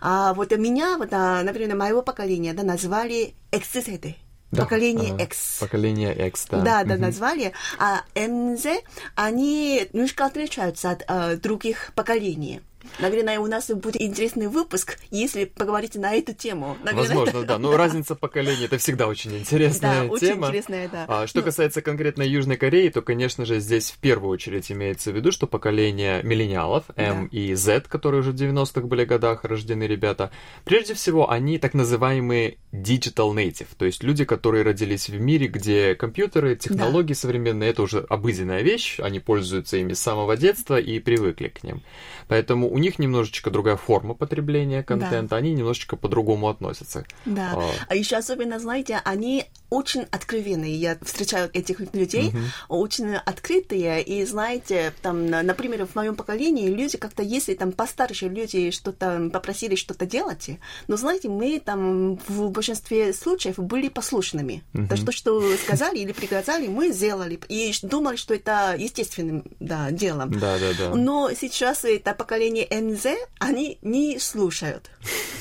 А 0.00 0.34
вот 0.34 0.52
меня, 0.56 0.98
вот, 0.98 1.12
а, 1.12 1.42
например, 1.42 1.76
моего 1.76 2.02
поколения, 2.02 2.52
да, 2.52 2.62
назвали 2.62 3.34
X-세대. 3.52 4.16
Да, 4.50 4.64
Поколение 4.64 5.16
X. 5.18 5.58
Поколение 5.60 6.28
X, 6.28 6.46
да. 6.50 6.60
Да, 6.60 6.84
да, 6.84 6.96
назвали. 6.98 7.54
А 7.78 8.02
МЗ, 8.14 8.66
они 9.14 9.88
немножко 9.94 10.26
отличаются 10.26 10.90
от 10.90 11.04
э, 11.08 11.36
других 11.36 11.92
поколений. 11.94 12.60
Наверное, 12.98 13.38
у 13.40 13.46
нас 13.46 13.68
будет 13.70 14.00
интересный 14.00 14.46
выпуск, 14.46 14.98
если 15.10 15.44
поговорить 15.44 15.94
на 15.96 16.14
эту 16.14 16.34
тему. 16.34 16.76
Наверное, 16.82 17.08
Возможно, 17.08 17.42
да. 17.44 17.58
Но 17.58 17.76
разница 17.76 18.14
поколений 18.14 18.64
это 18.64 18.78
всегда 18.78 19.06
очень 19.06 19.36
интересная 19.36 20.02
Да, 20.06 20.12
очень 20.12 20.26
тема. 20.28 20.46
интересная, 20.48 20.88
да. 20.88 21.04
А 21.08 21.26
что 21.26 21.40
Ну, 21.40 21.44
касается 21.44 21.82
конкретно 21.82 22.22
Южной 22.22 22.56
Кореи, 22.56 22.88
то, 22.88 23.02
конечно 23.02 23.44
же, 23.44 23.60
здесь 23.60 23.90
в 23.90 23.98
первую 23.98 24.30
очередь 24.30 24.70
имеется 24.70 25.10
в 25.12 25.16
виду, 25.16 25.32
что 25.32 25.46
поколение 25.46 26.22
миллениалов, 26.22 26.84
М 26.96 27.26
и 27.26 27.54
Z, 27.54 27.82
которые 27.88 28.20
уже 28.20 28.32
в 28.32 28.34
90-х 28.34 28.86
были 28.86 29.04
годах 29.04 29.44
рождены 29.44 29.84
ребята, 29.84 30.30
прежде 30.64 30.94
всего, 30.94 31.30
они 31.30 31.58
так 31.58 31.74
называемые 31.74 32.58
digital 32.72 33.34
native, 33.34 33.68
то 33.76 33.84
есть 33.84 34.02
люди, 34.02 34.24
которые 34.24 34.64
родились 34.64 35.08
в 35.08 35.20
мире, 35.20 35.46
где 35.46 35.94
компьютеры, 35.94 36.56
технологии 36.56 37.12
современные, 37.14 37.70
это 37.70 37.82
уже 37.82 38.00
обыденная 38.08 38.62
вещь, 38.62 38.98
они 39.00 39.20
пользуются 39.20 39.76
ими 39.76 39.92
с 39.92 40.00
самого 40.00 40.36
детства 40.36 40.78
и 40.80 40.98
привыкли 40.98 41.48
к 41.48 41.62
ним. 41.64 41.82
Поэтому 42.28 42.70
у 42.72 42.78
них 42.82 42.98
немножечко 42.98 43.50
другая 43.50 43.76
форма 43.76 44.14
потребления 44.14 44.82
контента, 44.82 45.30
да. 45.30 45.36
они 45.36 45.52
немножечко 45.52 45.96
по-другому 45.96 46.48
относятся. 46.48 47.06
Да. 47.24 47.52
А, 47.54 47.70
а 47.88 47.94
еще 47.94 48.16
особенно, 48.16 48.58
знаете, 48.58 49.00
они 49.04 49.46
очень 49.72 50.06
откровенные. 50.10 50.76
Я 50.76 50.98
встречаю 51.00 51.50
этих 51.54 51.80
людей, 51.94 52.28
mm-hmm. 52.28 52.66
очень 52.68 53.14
открытые. 53.14 54.02
И 54.02 54.24
знаете, 54.26 54.92
там, 55.00 55.30
например, 55.30 55.86
в 55.86 55.94
моем 55.94 56.14
поколении 56.14 56.68
люди 56.68 56.98
как-то, 56.98 57.22
если 57.22 57.54
там 57.54 57.72
постарше 57.72 58.28
люди 58.28 58.70
что-то 58.70 59.30
попросили 59.32 59.74
что-то 59.74 60.04
делать, 60.04 60.50
но 60.88 60.96
знаете, 60.98 61.30
мы 61.30 61.58
там 61.58 62.18
в 62.28 62.50
большинстве 62.50 63.14
случаев 63.14 63.56
были 63.56 63.88
послушными. 63.88 64.62
Mm-hmm. 64.74 64.88
То, 64.88 64.96
что, 64.96 65.12
что 65.12 65.56
сказали 65.56 66.00
или 66.00 66.12
приказали, 66.12 66.68
мы 66.68 66.92
сделали. 66.92 67.40
И 67.48 67.72
думали, 67.82 68.16
что 68.16 68.34
это 68.34 68.76
естественным 68.78 69.44
да, 69.58 69.90
делом. 69.90 70.38
Да, 70.38 70.58
да, 70.58 70.72
да. 70.78 70.94
Но 70.94 71.30
сейчас 71.32 71.86
это 71.86 72.12
поколение 72.12 72.68
МЗ, 72.70 73.06
они 73.38 73.78
не 73.80 74.18
слушают. 74.18 74.90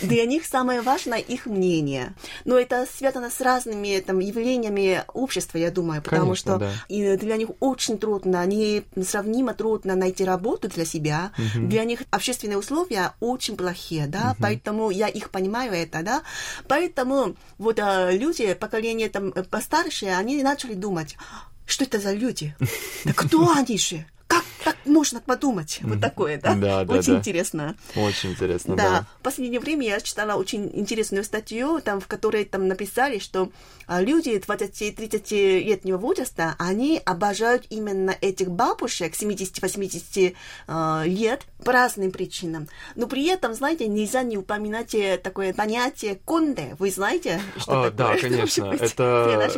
Для 0.01 0.25
них 0.25 0.45
самое 0.45 0.81
важное 0.81 1.19
их 1.19 1.45
мнение. 1.45 2.13
Но 2.45 2.57
это 2.57 2.87
связано 2.97 3.29
с 3.29 3.41
разными 3.41 3.99
там, 3.99 4.20
явлениями 4.21 5.03
общества, 5.13 5.57
я 5.57 5.71
думаю, 5.71 6.01
потому 6.01 6.21
Конечно, 6.23 6.55
что 6.55 6.57
да. 6.59 6.71
и 6.87 7.17
для 7.17 7.37
них 7.37 7.49
очень 7.59 7.97
трудно, 7.97 8.45
несравнимо 8.45 9.53
трудно 9.53 9.95
найти 9.95 10.23
работу 10.25 10.67
для 10.67 10.85
себя. 10.85 11.31
Угу. 11.37 11.67
Для 11.67 11.83
них 11.83 12.03
общественные 12.09 12.57
условия 12.57 13.13
очень 13.19 13.57
плохие, 13.57 14.07
да, 14.07 14.31
угу. 14.31 14.41
поэтому 14.41 14.89
я 14.89 15.07
их 15.07 15.29
понимаю 15.29 15.73
это, 15.73 16.03
да. 16.03 16.21
Поэтому 16.67 17.35
вот 17.57 17.79
а, 17.79 18.11
люди, 18.11 18.53
поколение 18.53 19.09
там 19.09 19.31
постарше, 19.31 20.07
они 20.07 20.41
начали 20.43 20.73
думать, 20.73 21.17
что 21.65 21.85
это 21.85 21.99
за 21.99 22.13
люди? 22.13 22.55
Да 23.05 23.13
кто 23.13 23.51
они 23.51 23.77
же? 23.77 24.05
Как 24.27 24.45
так 24.63 24.77
можно 24.85 25.19
подумать? 25.19 25.79
Вот 25.81 25.99
такое, 25.99 26.39
да? 26.39 26.55
Да, 26.55 26.85
да, 26.85 26.93
Очень 26.93 27.13
да. 27.13 27.19
интересно. 27.19 27.75
Очень 27.95 28.31
интересно, 28.31 28.75
да. 28.75 28.83
Да. 28.83 29.05
В 29.19 29.23
последнее 29.23 29.59
время 29.59 29.87
я 29.87 29.99
читала 29.99 30.37
очень 30.37 30.71
интересную 30.73 31.23
статью, 31.23 31.81
там, 31.81 31.99
в 31.99 32.07
которой 32.07 32.45
там 32.45 32.67
написали, 32.67 33.19
что 33.19 33.51
люди 33.99 34.37
20-30-летнего 34.37 35.97
возраста, 35.97 36.55
они 36.57 37.01
обожают 37.03 37.65
именно 37.69 38.15
этих 38.21 38.49
бабушек 38.49 39.13
70-80 39.13 40.35
э, 40.67 41.03
лет 41.05 41.41
по 41.63 41.71
разным 41.71 42.11
причинам. 42.11 42.67
Но 42.95 43.07
при 43.07 43.27
этом, 43.27 43.53
знаете, 43.53 43.87
нельзя 43.87 44.23
не 44.23 44.37
упоминать 44.37 44.95
такое 45.21 45.53
понятие 45.53 46.15
конде. 46.15 46.75
Вы 46.79 46.91
знаете, 46.91 47.41
что 47.57 47.83
а, 47.83 47.91
такое? 47.91 48.15
Да, 48.15 48.17
конечно. 48.17 48.65
Это 48.65 49.51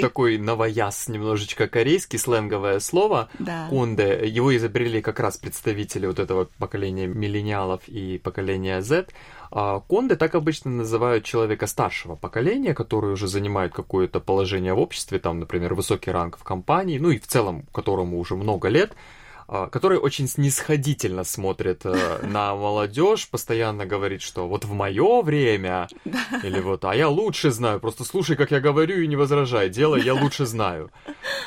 такой 0.00 0.38
новояз, 0.38 1.08
немножечко 1.08 1.68
корейский, 1.68 2.18
сленговое 2.18 2.80
слово. 2.80 3.28
Да. 3.38 3.68
Конде 3.70 4.26
его 4.26 4.56
изобрели 4.56 5.00
как 5.00 5.20
раз 5.20 5.36
представители 5.36 6.06
вот 6.06 6.18
этого 6.18 6.48
поколения 6.58 7.06
миллениалов 7.06 7.82
и 7.86 8.18
поколения 8.18 8.82
Z. 8.82 9.06
А 9.50 9.80
конды 9.80 10.16
так 10.16 10.34
обычно 10.34 10.70
называют 10.70 11.24
человека 11.24 11.66
старшего 11.66 12.16
поколения, 12.16 12.74
который 12.74 13.12
уже 13.12 13.28
занимает 13.28 13.72
какое-то 13.72 14.20
положение 14.20 14.74
в 14.74 14.78
обществе, 14.78 15.18
там, 15.18 15.40
например, 15.40 15.74
высокий 15.74 16.10
ранг 16.10 16.38
в 16.38 16.44
компании, 16.44 16.98
ну 16.98 17.10
и 17.10 17.18
в 17.18 17.26
целом, 17.26 17.64
которому 17.72 18.18
уже 18.18 18.36
много 18.36 18.68
лет, 18.68 18.92
а, 19.50 19.68
который 19.68 19.96
очень 19.96 20.28
снисходительно 20.28 21.24
смотрит 21.24 21.80
э, 21.86 22.18
на 22.22 22.54
молодежь, 22.54 23.30
постоянно 23.30 23.86
говорит, 23.86 24.20
что 24.20 24.46
вот 24.46 24.66
в 24.66 24.74
мое 24.74 25.22
время, 25.22 25.88
или 26.42 26.60
вот, 26.60 26.84
а 26.84 26.94
я 26.94 27.08
лучше 27.08 27.50
знаю, 27.50 27.80
просто 27.80 28.04
слушай, 28.04 28.36
как 28.36 28.50
я 28.50 28.60
говорю, 28.60 29.00
и 29.00 29.06
не 29.06 29.16
возражай, 29.16 29.70
делай, 29.70 30.02
я 30.02 30.12
лучше 30.12 30.44
знаю. 30.44 30.90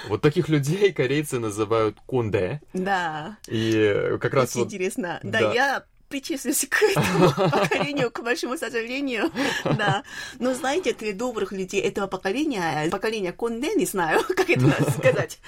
Вот 0.09 0.21
таких 0.21 0.49
людей 0.49 0.91
корейцы 0.91 1.37
называют 1.37 1.97
кунде. 2.07 2.61
Да. 2.73 3.37
И 3.47 4.17
как 4.19 4.33
раз 4.33 4.49
Очень 4.49 4.59
вот... 4.61 4.73
интересно. 4.73 5.19
Да, 5.21 5.39
да, 5.39 5.53
я 5.53 5.83
причислюсь 6.11 6.67
к 6.69 6.83
этому 6.83 7.31
поколению, 7.49 8.11
к 8.11 8.21
большому 8.21 8.57
сожалению, 8.57 9.31
да. 9.63 10.03
Но 10.39 10.53
знаете, 10.53 10.93
для 10.93 11.13
добрых 11.13 11.51
людей 11.53 11.81
этого 11.81 12.07
поколения, 12.07 12.89
поколения 12.91 13.31
Конде, 13.31 13.73
не 13.75 13.85
знаю, 13.85 14.23
как 14.27 14.49
это 14.49 14.91
сказать. 14.91 15.39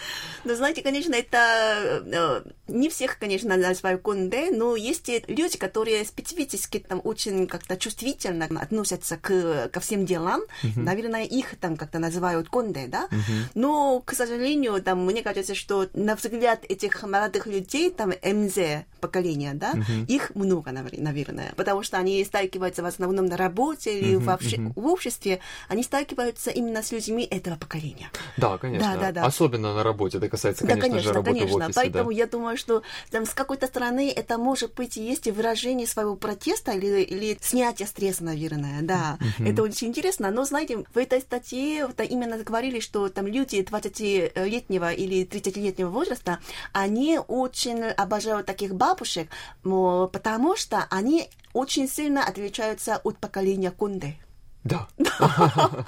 Но 0.45 0.55
знаете, 0.55 0.81
конечно, 0.81 1.13
это 1.13 2.43
не 2.67 2.89
всех, 2.89 3.19
конечно, 3.19 3.55
называют 3.55 4.01
Конде, 4.01 4.51
но 4.51 4.75
есть 4.75 5.09
люди, 5.27 5.57
которые 5.57 6.05
специфически 6.05 6.79
там 6.79 7.01
очень 7.03 7.45
как-то 7.47 7.75
чувствительно 7.77 8.45
относятся 8.45 9.17
к, 9.17 9.69
ко 9.71 9.79
всем 9.79 10.05
делам. 10.05 10.41
Наверное, 10.75 11.25
их 11.25 11.57
там 11.57 11.75
как-то 11.75 11.99
называют 11.99 12.49
Конде, 12.49 12.87
да. 12.87 13.09
Но, 13.53 13.99
к 13.99 14.13
сожалению, 14.13 14.81
там, 14.81 15.05
мне 15.05 15.21
кажется, 15.21 15.55
что 15.55 15.89
на 15.93 16.15
взгляд 16.15 16.63
этих 16.69 17.03
молодых 17.03 17.47
людей, 17.47 17.89
там, 17.89 18.13
МЗ 18.23 18.85
поколения, 19.01 19.53
да, 19.53 19.73
их 20.07 20.31
много 20.35 20.52
много, 20.53 20.71
наверное, 20.71 21.53
потому 21.55 21.83
что 21.83 21.97
они 21.97 22.23
сталкиваются 22.23 22.83
в 22.83 22.85
основном 22.85 23.25
на 23.25 23.37
работе 23.37 23.99
или 23.99 24.15
uh-huh, 24.15 24.23
вообще 24.23 24.57
uh-huh. 24.57 24.73
в 24.75 24.87
обществе, 24.87 25.39
они 25.67 25.83
сталкиваются 25.83 26.51
именно 26.51 26.83
с 26.83 26.91
людьми 26.91 27.27
этого 27.29 27.55
поколения. 27.55 28.11
Да, 28.37 28.57
конечно. 28.57 28.93
Да, 28.93 28.99
да, 28.99 29.11
да. 29.11 29.25
Особенно 29.25 29.73
на 29.73 29.83
работе, 29.83 30.17
это 30.17 30.29
касается, 30.29 30.65
конечно, 30.65 30.81
да, 30.81 30.87
конечно 30.87 31.09
же, 31.09 31.13
работы 31.13 31.39
конечно. 31.39 31.57
в 31.57 31.61
офисе. 31.61 31.79
Поэтому 31.79 32.09
да. 32.11 32.15
я 32.15 32.27
думаю, 32.27 32.57
что 32.57 32.83
там, 33.11 33.25
с 33.25 33.33
какой-то 33.33 33.67
стороны 33.67 34.11
это 34.15 34.37
может 34.37 34.73
быть 34.75 34.97
и 34.97 35.03
есть 35.03 35.27
выражение 35.27 35.87
своего 35.87 36.15
протеста 36.15 36.71
или, 36.71 37.01
или 37.01 37.37
снятие 37.41 37.87
стресса, 37.87 38.23
наверное, 38.23 38.81
да. 38.81 39.17
Uh-huh. 39.19 39.51
Это 39.51 39.63
очень 39.63 39.87
интересно, 39.87 40.31
но, 40.31 40.45
знаете, 40.45 40.83
в 40.93 40.97
этой 40.97 41.21
статье 41.21 41.87
это 41.89 42.03
именно 42.03 42.37
говорили, 42.37 42.79
что 42.79 43.09
там 43.09 43.27
люди 43.27 43.57
20-летнего 43.57 44.91
или 44.93 45.25
30-летнего 45.25 45.89
возраста, 45.89 46.39
они 46.73 47.19
очень 47.27 47.83
обожают 47.83 48.45
таких 48.45 48.75
бабушек, 48.75 49.29
потому 49.63 50.42
что 50.55 50.85
они 50.89 51.29
очень 51.53 51.87
сильно 51.87 52.23
отличаются 52.23 52.97
от 52.97 53.17
поколения 53.17 53.71
Конде. 53.71 54.15
Да. 54.63 54.87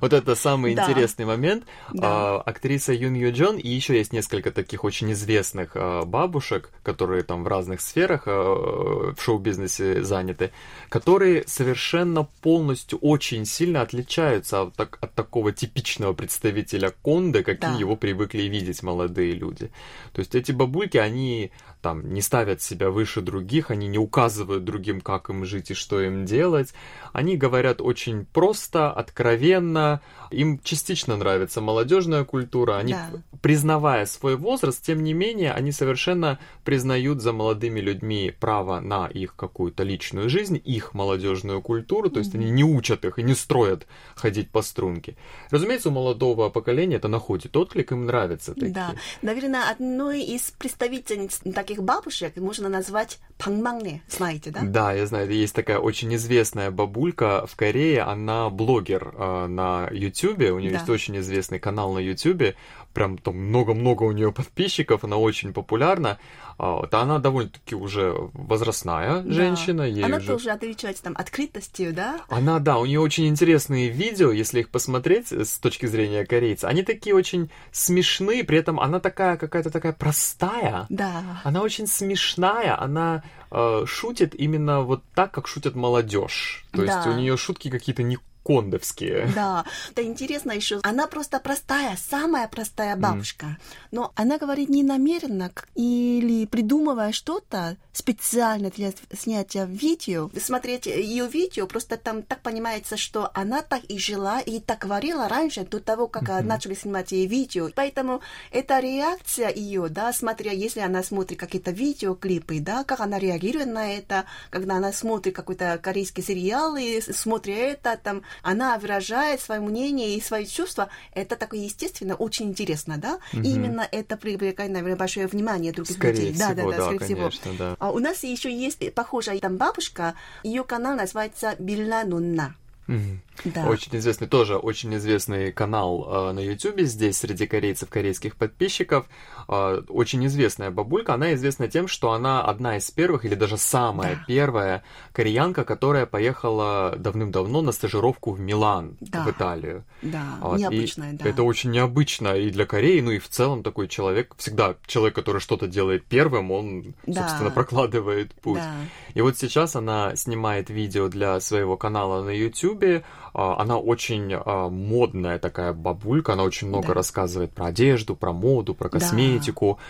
Вот 0.00 0.12
это 0.12 0.34
самый 0.34 0.72
интересный 0.72 1.24
момент. 1.24 1.64
А, 2.00 2.40
актриса 2.46 2.92
Юн 2.92 3.14
Ю 3.14 3.32
Джон, 3.32 3.58
и 3.58 3.68
еще 3.68 3.96
есть 3.96 4.12
несколько 4.12 4.52
таких 4.52 4.84
очень 4.84 5.12
известных 5.12 5.72
а, 5.74 6.04
бабушек, 6.04 6.70
которые 6.82 7.22
там 7.22 7.44
в 7.44 7.48
разных 7.48 7.80
сферах 7.80 8.22
а, 8.26 9.12
в 9.12 9.20
шоу-бизнесе 9.20 10.02
заняты, 10.04 10.52
которые 10.88 11.44
совершенно 11.46 12.28
полностью 12.40 12.98
очень 13.00 13.44
сильно 13.44 13.82
отличаются 13.82 14.62
от, 14.62 14.78
от 14.78 15.14
такого 15.14 15.52
типичного 15.52 16.12
представителя 16.12 16.94
Конде, 17.02 17.42
каким 17.42 17.76
его 17.76 17.96
привыкли 17.96 18.42
видеть 18.42 18.82
молодые 18.82 19.32
люди. 19.32 19.70
То 20.12 20.20
есть 20.20 20.34
эти 20.34 20.52
бабульки, 20.52 20.98
они 20.98 21.50
там 21.84 22.14
не 22.14 22.22
ставят 22.22 22.62
себя 22.62 22.88
выше 22.88 23.20
других, 23.20 23.70
они 23.70 23.88
не 23.88 23.98
указывают 23.98 24.64
другим, 24.64 25.02
как 25.02 25.28
им 25.28 25.44
жить 25.44 25.70
и 25.70 25.74
что 25.74 26.00
им 26.00 26.24
делать. 26.24 26.72
Они 27.12 27.36
говорят 27.36 27.82
очень 27.82 28.24
просто, 28.24 28.90
откровенно. 28.90 30.00
Им 30.34 30.60
частично 30.62 31.16
нравится 31.16 31.60
молодежная 31.60 32.24
культура. 32.24 32.76
Они, 32.76 32.92
да. 32.92 33.10
признавая 33.40 34.06
свой 34.06 34.36
возраст, 34.36 34.84
тем 34.84 35.02
не 35.02 35.12
менее, 35.12 35.52
они 35.52 35.72
совершенно 35.72 36.38
признают 36.64 37.20
за 37.20 37.32
молодыми 37.32 37.80
людьми 37.80 38.32
право 38.38 38.80
на 38.80 39.06
их 39.06 39.36
какую-то 39.36 39.82
личную 39.82 40.28
жизнь, 40.28 40.60
их 40.64 40.94
молодежную 40.94 41.62
культуру. 41.62 42.10
То 42.10 42.18
есть 42.18 42.34
mm-hmm. 42.34 42.40
они 42.40 42.50
не 42.50 42.64
учат 42.64 43.04
их 43.04 43.18
и 43.18 43.22
не 43.22 43.34
строят 43.34 43.86
ходить 44.14 44.50
по 44.50 44.62
струнке. 44.62 45.16
Разумеется, 45.50 45.88
у 45.88 45.92
молодого 45.92 46.50
поколения 46.50 46.96
это 46.96 47.08
находит 47.08 47.56
отклик, 47.56 47.92
им 47.92 48.06
нравится 48.06 48.54
такие. 48.54 48.72
Да, 48.72 48.94
наверное, 49.22 49.70
одной 49.70 50.22
из 50.22 50.50
представительниц 50.50 51.40
таких 51.54 51.82
бабушек 51.82 52.36
можно 52.36 52.68
назвать 52.68 53.18
пангмангне, 53.38 54.02
знаете, 54.08 54.50
да? 54.50 54.60
Да, 54.62 54.92
я 54.92 55.06
знаю, 55.06 55.30
есть 55.30 55.54
такая 55.54 55.78
очень 55.78 56.14
известная 56.14 56.70
бабулька 56.70 57.46
в 57.46 57.56
Корее, 57.56 58.02
она 58.02 58.50
блогер 58.50 59.12
э, 59.14 59.46
на 59.46 59.88
Ютубе, 60.24 60.52
у 60.52 60.58
нее 60.58 60.70
да. 60.70 60.78
есть 60.78 60.88
очень 60.88 61.18
известный 61.18 61.58
канал 61.58 61.92
на 61.92 61.98
Ютубе, 61.98 62.56
прям 62.92 63.18
там 63.18 63.36
много-много 63.36 64.04
у 64.04 64.12
нее 64.12 64.32
подписчиков, 64.32 65.04
она 65.04 65.16
очень 65.16 65.52
популярна. 65.52 66.18
А, 66.56 66.76
вот, 66.76 66.94
она 66.94 67.18
довольно-таки 67.18 67.74
уже 67.74 68.14
возрастная 68.32 69.22
да. 69.22 69.32
женщина. 69.32 69.82
Ей 69.82 70.04
она 70.04 70.18
уже... 70.18 70.26
тоже 70.26 70.50
отличается 70.50 71.02
там 71.02 71.14
открытостью, 71.16 71.92
да? 71.92 72.20
Она, 72.28 72.60
да, 72.60 72.78
у 72.78 72.86
нее 72.86 73.00
очень 73.00 73.26
интересные 73.26 73.88
видео, 73.88 74.30
если 74.30 74.60
их 74.60 74.70
посмотреть 74.70 75.32
с 75.32 75.58
точки 75.58 75.86
зрения 75.86 76.24
корейца. 76.24 76.68
Они 76.68 76.82
такие 76.82 77.14
очень 77.14 77.50
смешные, 77.72 78.44
при 78.44 78.58
этом 78.58 78.78
она 78.78 79.00
такая 79.00 79.36
какая-то 79.36 79.70
такая 79.70 79.92
простая. 79.92 80.86
Да. 80.88 81.40
Она 81.42 81.62
очень 81.62 81.88
смешная, 81.88 82.80
она 82.80 83.24
э, 83.50 83.84
шутит 83.86 84.34
именно 84.34 84.82
вот 84.82 85.02
так, 85.14 85.32
как 85.32 85.48
шутит 85.48 85.74
молодежь. 85.74 86.64
То 86.70 86.86
да. 86.86 86.96
есть 86.96 87.06
у 87.08 87.12
нее 87.12 87.36
шутки 87.36 87.68
какие-то 87.68 88.04
не 88.04 88.18
кондовские. 88.44 89.28
Да, 89.34 89.64
это 89.90 90.02
интересно 90.04 90.52
еще. 90.52 90.80
Она 90.82 91.06
просто 91.06 91.40
простая, 91.40 91.96
самая 91.96 92.46
простая 92.48 92.96
бабушка. 92.96 93.46
Mm. 93.46 93.56
Но 93.90 94.12
она 94.14 94.38
говорит 94.38 94.68
не 94.68 94.82
намеренно 94.82 95.50
или 95.74 96.46
придумывая 96.46 97.12
что-то 97.12 97.76
специально 97.92 98.70
для 98.70 98.92
снятия 99.12 99.64
видео. 99.64 100.30
Смотреть 100.38 100.86
ее 100.86 101.26
видео, 101.26 101.66
просто 101.66 101.96
там 101.96 102.22
так 102.22 102.40
понимается, 102.40 102.96
что 102.96 103.30
она 103.34 103.62
так 103.62 103.84
и 103.84 103.98
жила, 103.98 104.40
и 104.40 104.60
так 104.60 104.80
говорила 104.80 105.28
раньше, 105.28 105.64
до 105.64 105.80
того, 105.80 106.08
как 106.08 106.24
mm-hmm. 106.24 106.42
начали 106.42 106.74
снимать 106.74 107.12
ей 107.12 107.26
видео. 107.26 107.70
Поэтому 107.74 108.20
эта 108.50 108.80
реакция 108.80 109.50
ее, 109.50 109.88
да, 109.88 110.12
смотря, 110.12 110.52
если 110.52 110.80
она 110.80 111.02
смотрит 111.02 111.38
какие-то 111.38 111.70
видеоклипы, 111.70 112.60
да, 112.60 112.84
как 112.84 113.00
она 113.00 113.18
реагирует 113.18 113.68
на 113.68 113.92
это, 113.94 114.24
когда 114.50 114.76
она 114.76 114.92
смотрит 114.92 115.34
какой-то 115.34 115.78
корейский 115.82 116.22
сериал 116.22 116.76
и 116.76 117.00
смотрит 117.00 117.54
это, 117.54 117.96
там, 118.02 118.22
она 118.42 118.78
выражает 118.78 119.40
свое 119.40 119.60
мнение 119.60 120.16
и 120.16 120.20
свои 120.20 120.46
чувства. 120.46 120.88
Это 121.12 121.36
такое 121.36 121.60
естественно, 121.60 122.14
очень 122.14 122.46
интересно, 122.46 122.98
да? 122.98 123.18
Угу. 123.32 123.42
И 123.42 123.48
именно 123.48 123.86
это 123.90 124.16
привлекает, 124.16 124.70
наверное, 124.70 124.96
большое 124.96 125.26
внимание 125.26 125.72
других 125.72 125.96
скорее 125.96 126.12
людей. 126.12 126.32
Всего, 126.34 126.48
да, 126.48 126.54
да, 126.54 126.64
да, 126.64 126.82
скорее 126.84 126.98
конечно, 126.98 127.40
всего. 127.40 127.54
Да. 127.58 127.76
А 127.78 127.90
у 127.90 127.98
нас 127.98 128.22
еще 128.22 128.52
есть 128.52 128.94
похожая 128.94 129.38
там 129.38 129.56
бабушка, 129.56 130.14
ее 130.42 130.64
канал 130.64 130.96
называется 130.96 131.56
Билла 131.58 132.02
Нунна. 132.04 132.54
Да. 132.86 133.66
Очень 133.66 133.96
известный, 133.96 134.28
тоже 134.28 134.56
очень 134.56 134.94
известный 134.96 135.52
канал 135.52 136.28
э, 136.28 136.32
на 136.32 136.40
YouTube 136.40 136.80
здесь 136.80 137.16
среди 137.16 137.46
корейцев, 137.46 137.88
корейских 137.88 138.36
подписчиков. 138.36 139.08
Э, 139.48 139.82
очень 139.88 140.24
известная 140.26 140.70
бабулька. 140.70 141.14
Она 141.14 141.34
известна 141.34 141.68
тем, 141.68 141.88
что 141.88 142.12
она 142.12 142.42
одна 142.42 142.76
из 142.76 142.90
первых 142.90 143.24
или 143.24 143.34
даже 143.34 143.56
самая 143.56 144.16
да. 144.16 144.24
первая 144.26 144.84
кореянка, 145.12 145.64
которая 145.64 146.06
поехала 146.06 146.94
давным-давно 146.96 147.60
на 147.62 147.72
стажировку 147.72 148.32
в 148.32 148.40
Милан, 148.40 148.96
да. 149.00 149.24
в 149.24 149.30
Италию. 149.30 149.84
Да, 150.02 150.22
вот. 150.40 150.58
необычная, 150.58 151.12
и 151.12 151.16
да. 151.16 151.28
Это 151.28 151.42
очень 151.42 151.70
необычно 151.70 152.36
и 152.36 152.50
для 152.50 152.66
Кореи, 152.66 153.00
ну 153.00 153.10
и 153.10 153.18
в 153.18 153.28
целом 153.28 153.62
такой 153.62 153.88
человек, 153.88 154.34
всегда 154.36 154.76
человек, 154.86 155.14
который 155.14 155.40
что-то 155.40 155.66
делает 155.66 156.04
первым, 156.04 156.50
он, 156.50 156.94
да. 157.06 157.22
собственно, 157.22 157.50
прокладывает 157.50 158.34
путь. 158.34 158.60
Да. 158.60 158.74
И 159.14 159.20
вот 159.20 159.36
сейчас 159.38 159.76
она 159.76 160.16
снимает 160.16 160.70
видео 160.70 161.08
для 161.08 161.38
своего 161.40 161.76
канала 161.76 162.22
на 162.22 162.30
YouTube, 162.30 163.04
а, 163.32 163.60
она 163.60 163.78
очень 163.78 164.32
а, 164.32 164.68
модная 164.68 165.38
такая 165.38 165.72
бабулька, 165.72 166.34
она 166.34 166.44
очень 166.44 166.68
много 166.68 166.88
да. 166.88 166.94
рассказывает 166.94 167.52
про 167.52 167.66
одежду, 167.66 168.14
про 168.14 168.32
моду, 168.32 168.74
про 168.74 168.88
косметику. 168.88 169.33
Да, 169.33 169.33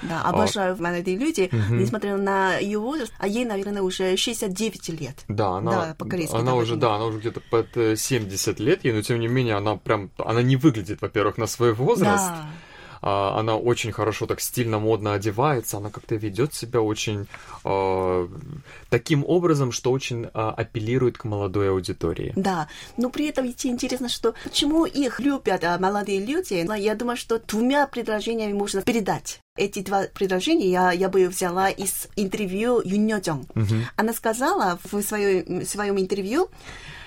да 0.02 0.22
обожаю 0.22 0.76
молодые 0.80 1.16
люди, 1.16 1.50
угу. 1.52 1.74
несмотря 1.74 2.16
на 2.16 2.56
ее 2.56 2.78
возраст, 2.78 3.12
а 3.18 3.26
ей, 3.26 3.44
наверное, 3.44 3.82
уже 3.82 4.16
69 4.16 4.88
лет. 5.00 5.24
Да, 5.28 5.56
она, 5.58 5.70
да, 5.70 5.94
по-корейски. 5.98 6.34
Она 6.34 6.54
уже, 6.54 6.76
да, 6.76 6.94
она 6.96 7.06
уже 7.06 7.18
где-то 7.18 7.40
под 7.40 7.98
70 7.98 8.60
лет 8.60 8.84
ей, 8.84 8.92
но 8.92 9.02
тем 9.02 9.20
не 9.20 9.28
менее 9.28 9.56
она 9.56 9.76
прям, 9.76 10.10
она 10.18 10.42
не 10.42 10.56
выглядит, 10.56 11.00
во-первых, 11.02 11.38
на 11.38 11.46
свой 11.46 11.72
возраст. 11.72 12.24
Да 12.24 12.46
а, 13.06 13.38
она 13.38 13.58
очень 13.58 13.92
хорошо 13.92 14.24
так 14.24 14.40
стильно, 14.40 14.78
модно 14.78 15.12
одевается, 15.12 15.76
она 15.76 15.90
как-то 15.90 16.14
ведет 16.14 16.54
себя 16.54 16.80
очень 16.80 17.26
э, 17.62 18.28
таким 18.88 19.24
образом, 19.26 19.72
что 19.72 19.92
очень 19.92 20.24
э, 20.24 20.28
апеллирует 20.32 21.18
к 21.18 21.24
молодой 21.24 21.68
аудитории. 21.68 22.32
Да, 22.34 22.66
но 22.96 23.10
при 23.10 23.26
этом 23.26 23.44
ведь 23.44 23.66
интересно, 23.66 24.08
что 24.08 24.32
почему 24.42 24.86
их 24.86 25.20
любят 25.20 25.64
а, 25.64 25.78
молодые 25.78 26.24
люди, 26.24 26.66
я 26.78 26.94
думаю, 26.94 27.18
что 27.18 27.38
двумя 27.38 27.86
предложениями 27.86 28.54
можно 28.54 28.80
передать. 28.80 29.40
Эти 29.58 29.80
два 29.80 30.04
предложения 30.14 30.70
я, 30.70 30.90
я 30.92 31.10
бы 31.10 31.28
взяла 31.28 31.68
из 31.68 32.08
интервью 32.16 32.80
Юн 32.82 33.06
Йожong. 33.06 33.46
Угу. 33.54 33.74
Она 33.96 34.14
сказала 34.14 34.78
в 34.82 35.02
своем, 35.02 35.66
своем 35.66 36.00
интервью, 36.00 36.48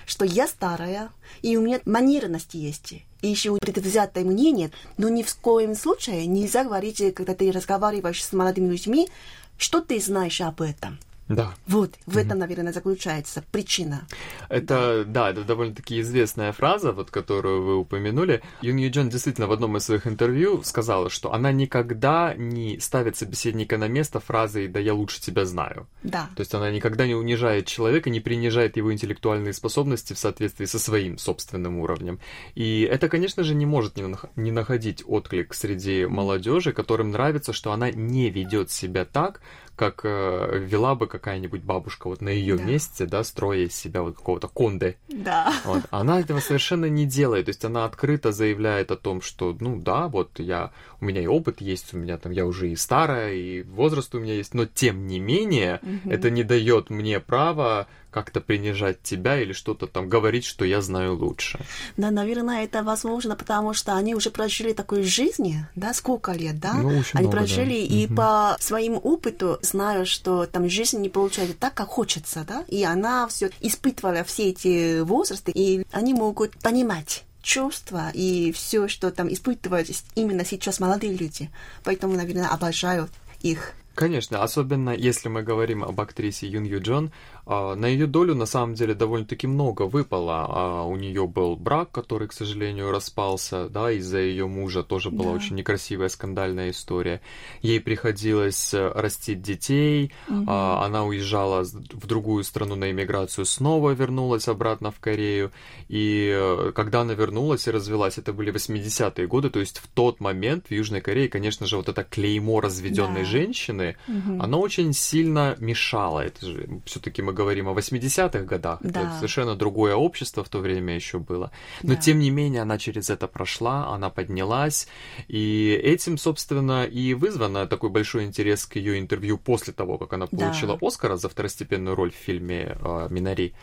что 0.07 0.25
я 0.25 0.47
старая, 0.47 1.11
и 1.43 1.57
у 1.57 1.61
меня 1.61 1.81
манерность 1.85 2.55
есть, 2.55 2.93
и 2.93 3.27
еще 3.27 3.55
предвзятое 3.57 4.23
мнение, 4.23 4.71
но 4.97 5.09
ни 5.09 5.21
в 5.21 5.35
коем 5.35 5.75
случае 5.75 6.25
нельзя 6.25 6.63
говорить, 6.63 7.13
когда 7.13 7.35
ты 7.35 7.51
разговариваешь 7.51 8.23
с 8.23 8.33
молодыми 8.33 8.71
людьми, 8.71 9.09
что 9.57 9.81
ты 9.81 9.99
знаешь 9.99 10.41
об 10.41 10.61
этом. 10.61 10.97
Да. 11.29 11.53
Вот, 11.67 11.95
в 12.05 12.17
этом, 12.17 12.39
наверное, 12.39 12.71
заключается 12.71 13.43
причина. 13.51 14.07
Это, 14.49 15.03
да, 15.05 15.29
это 15.29 15.43
довольно-таки 15.43 15.99
известная 15.99 16.51
фраза, 16.53 16.91
вот, 16.91 17.11
которую 17.11 17.63
вы 17.63 17.77
упомянули. 17.77 18.41
Юн 18.61 18.77
Юджон 18.77 19.09
действительно 19.09 19.47
в 19.47 19.51
одном 19.51 19.75
из 19.77 19.83
своих 19.83 20.07
интервью 20.07 20.63
сказала, 20.63 21.09
что 21.09 21.33
она 21.33 21.51
никогда 21.51 22.33
не 22.35 22.79
ставит 22.79 23.17
собеседника 23.17 23.77
на 23.77 23.87
место 23.87 24.19
фразой 24.19 24.67
«да 24.67 24.79
я 24.79 24.93
лучше 24.93 25.21
тебя 25.21 25.45
знаю». 25.45 25.87
Да. 26.03 26.29
То 26.35 26.41
есть 26.41 26.53
она 26.53 26.71
никогда 26.71 27.05
не 27.05 27.15
унижает 27.15 27.65
человека, 27.67 28.09
не 28.09 28.19
принижает 28.19 28.77
его 28.77 28.93
интеллектуальные 28.93 29.53
способности 29.53 30.13
в 30.13 30.19
соответствии 30.19 30.65
со 30.65 30.79
своим 30.79 31.17
собственным 31.17 31.79
уровнем. 31.79 32.19
И 32.55 32.81
это, 32.81 33.09
конечно 33.09 33.43
же, 33.43 33.53
не 33.53 33.65
может 33.65 33.97
не 33.97 34.51
находить 34.51 35.03
отклик 35.05 35.53
среди 35.53 36.05
молодежи, 36.05 36.71
которым 36.71 37.11
нравится, 37.11 37.51
что 37.51 37.71
она 37.71 37.91
не 37.91 38.29
ведет 38.29 38.71
себя 38.71 39.03
так, 39.03 39.41
как 39.77 40.01
э, 40.03 40.59
вела 40.59 40.95
бы 40.95 41.05
какая-нибудь 41.05 41.61
бабушка 41.61 42.07
вот 42.07 42.19
на 42.19 42.29
ее 42.29 42.57
да. 42.57 42.63
месте, 42.63 43.05
да, 43.05 43.23
строя 43.23 43.59
из 43.59 43.75
себя 43.75 44.01
вот 44.01 44.17
какого-то 44.17 44.47
конде. 44.47 44.97
Да. 45.07 45.53
Вот. 45.65 45.83
Она 45.91 46.19
этого 46.19 46.39
совершенно 46.39 46.85
не 46.85 47.05
делает, 47.05 47.45
то 47.45 47.49
есть 47.49 47.63
она 47.63 47.85
открыто 47.85 48.31
заявляет 48.31 48.91
о 48.91 48.97
том, 48.97 49.21
что, 49.21 49.55
ну 49.59 49.79
да, 49.79 50.07
вот 50.07 50.39
я, 50.39 50.71
у 50.99 51.05
меня 51.05 51.21
и 51.21 51.27
опыт 51.27 51.61
есть, 51.61 51.93
у 51.93 51.97
меня 51.97 52.17
там, 52.17 52.31
я 52.31 52.47
уже 52.47 52.71
и 52.71 52.75
старая, 52.75 53.33
и 53.33 53.61
возраст 53.61 54.13
у 54.15 54.19
меня 54.19 54.33
есть, 54.33 54.55
но 54.55 54.65
тем 54.65 55.05
не 55.05 55.19
менее, 55.19 55.79
угу. 55.83 56.11
это 56.11 56.31
не 56.31 56.43
дает 56.43 56.89
мне 56.89 57.19
права 57.19 57.87
как-то 58.11 58.41
принижать 58.41 59.01
тебя 59.01 59.39
или 59.39 59.53
что-то 59.53 59.87
там 59.87 60.09
говорить, 60.09 60.45
что 60.45 60.65
я 60.65 60.81
знаю 60.81 61.15
лучше. 61.15 61.59
Да, 61.97 62.11
наверное, 62.11 62.63
это 62.63 62.83
возможно, 62.83 63.35
потому 63.35 63.73
что 63.73 63.95
они 63.95 64.15
уже 64.15 64.31
прожили 64.31 64.73
такой 64.73 65.03
жизни, 65.03 65.67
да, 65.75 65.93
сколько 65.93 66.31
лет, 66.31 66.59
да? 66.59 66.73
Ну, 66.73 66.99
очень 66.99 67.11
они 67.13 67.27
много, 67.27 67.37
прожили 67.37 67.87
да. 67.87 67.95
и 67.95 68.05
угу. 68.05 68.15
по 68.15 68.57
своим 68.59 68.99
опыту 69.01 69.59
знают, 69.61 70.07
что 70.07 70.45
там 70.45 70.69
жизнь 70.69 70.99
не 70.99 71.09
получается 71.09 71.55
так, 71.59 71.73
как 71.73 71.89
хочется, 71.89 72.45
да? 72.47 72.63
И 72.67 72.83
она 72.83 73.27
все 73.27 73.49
испытывала 73.59 74.23
все 74.23 74.49
эти 74.49 75.01
возрасты, 75.01 75.51
и 75.51 75.85
они 75.91 76.13
могут 76.13 76.57
понимать 76.57 77.23
чувства 77.41 78.11
и 78.13 78.51
все, 78.51 78.87
что 78.87 79.09
там 79.09 79.31
испытывают 79.31 79.87
именно 80.15 80.43
сейчас 80.43 80.79
молодые 80.79 81.15
люди. 81.15 81.49
Поэтому, 81.83 82.15
наверное, 82.15 82.47
обожают 82.47 83.09
их. 83.41 83.73
Конечно, 83.95 84.43
особенно 84.43 84.91
если 84.91 85.27
мы 85.27 85.41
говорим 85.41 85.83
об 85.83 85.99
актрисе 85.99 86.45
Юн 86.47 86.65
Ю 86.65 86.79
Джон, 86.81 87.11
на 87.47 87.85
ее 87.87 88.07
долю 88.07 88.35
на 88.35 88.45
самом 88.45 88.75
деле 88.75 88.93
довольно-таки 88.93 89.47
много 89.47 89.83
выпало. 89.83 90.45
А, 90.49 90.83
у 90.83 90.95
нее 90.97 91.27
был 91.27 91.55
брак, 91.55 91.91
который, 91.91 92.27
к 92.27 92.33
сожалению, 92.33 92.91
распался, 92.91 93.69
да, 93.69 93.91
из-за 93.91 94.19
ее 94.19 94.47
мужа 94.47 94.83
тоже 94.83 95.11
была 95.11 95.31
да. 95.31 95.35
очень 95.35 95.55
некрасивая 95.55 96.09
скандальная 96.09 96.71
история. 96.71 97.21
Ей 97.61 97.79
приходилось 97.79 98.73
э, 98.73 98.91
растить 98.93 99.41
детей, 99.41 100.11
угу. 100.27 100.49
она 100.49 101.05
уезжала 101.05 101.63
в 101.63 102.05
другую 102.07 102.43
страну 102.43 102.75
на 102.75 102.91
иммиграцию, 102.91 103.45
снова 103.45 103.91
вернулась 103.91 104.47
обратно 104.47 104.91
в 104.91 104.99
Корею. 104.99 105.51
И 105.87 106.29
э, 106.35 106.71
когда 106.75 107.01
она 107.01 107.13
вернулась 107.13 107.67
и 107.67 107.71
развелась, 107.71 108.17
это 108.17 108.33
были 108.33 108.51
80-е 108.53 109.27
годы, 109.27 109.49
то 109.49 109.59
есть 109.59 109.77
в 109.77 109.87
тот 109.87 110.19
момент 110.19 110.67
в 110.67 110.71
Южной 110.71 110.99
Корее, 111.01 111.29
конечно 111.29 111.65
же, 111.65 111.77
вот 111.77 111.87
это 111.87 112.03
клеймо 112.03 112.59
разведенной 112.59 113.21
да. 113.21 113.25
женщины, 113.25 113.95
угу. 114.07 114.41
оно 114.41 114.59
очень 114.59 114.91
сильно 114.91 115.55
мешало. 115.59 116.25
Это 116.25 116.45
же 116.45 116.81
все-таки 116.85 117.21
мы 117.21 117.36
говорим 117.37 117.67
о 117.67 117.73
80-х 117.73 118.39
годах, 118.39 118.79
да. 118.81 119.01
это 119.01 119.15
совершенно 119.15 119.55
другое 119.55 119.95
общество 119.95 120.43
в 120.43 120.49
то 120.49 120.59
время 120.59 120.95
еще 120.95 121.19
было. 121.19 121.51
Но 121.83 121.93
да. 121.93 122.01
тем 122.01 122.19
не 122.19 122.31
менее 122.31 122.63
она 122.63 122.77
через 122.77 123.09
это 123.09 123.27
прошла, 123.27 123.93
она 123.93 124.09
поднялась, 124.09 124.87
и 125.27 125.79
этим, 125.83 126.17
собственно, 126.17 126.85
и 126.85 127.13
вызвано 127.13 127.67
такой 127.67 127.89
большой 127.89 128.25
интерес 128.25 128.65
к 128.65 128.75
ее 128.77 128.99
интервью 128.99 129.37
после 129.37 129.73
того, 129.73 129.97
как 129.97 130.13
она 130.13 130.27
получила 130.27 130.77
да. 130.77 130.87
Оскара 130.87 131.17
за 131.17 131.29
второстепенную 131.29 131.95
роль 131.95 132.11
в 132.11 132.15
фильме 132.15 132.77
э, 132.79 133.07
Минари, 133.09 133.53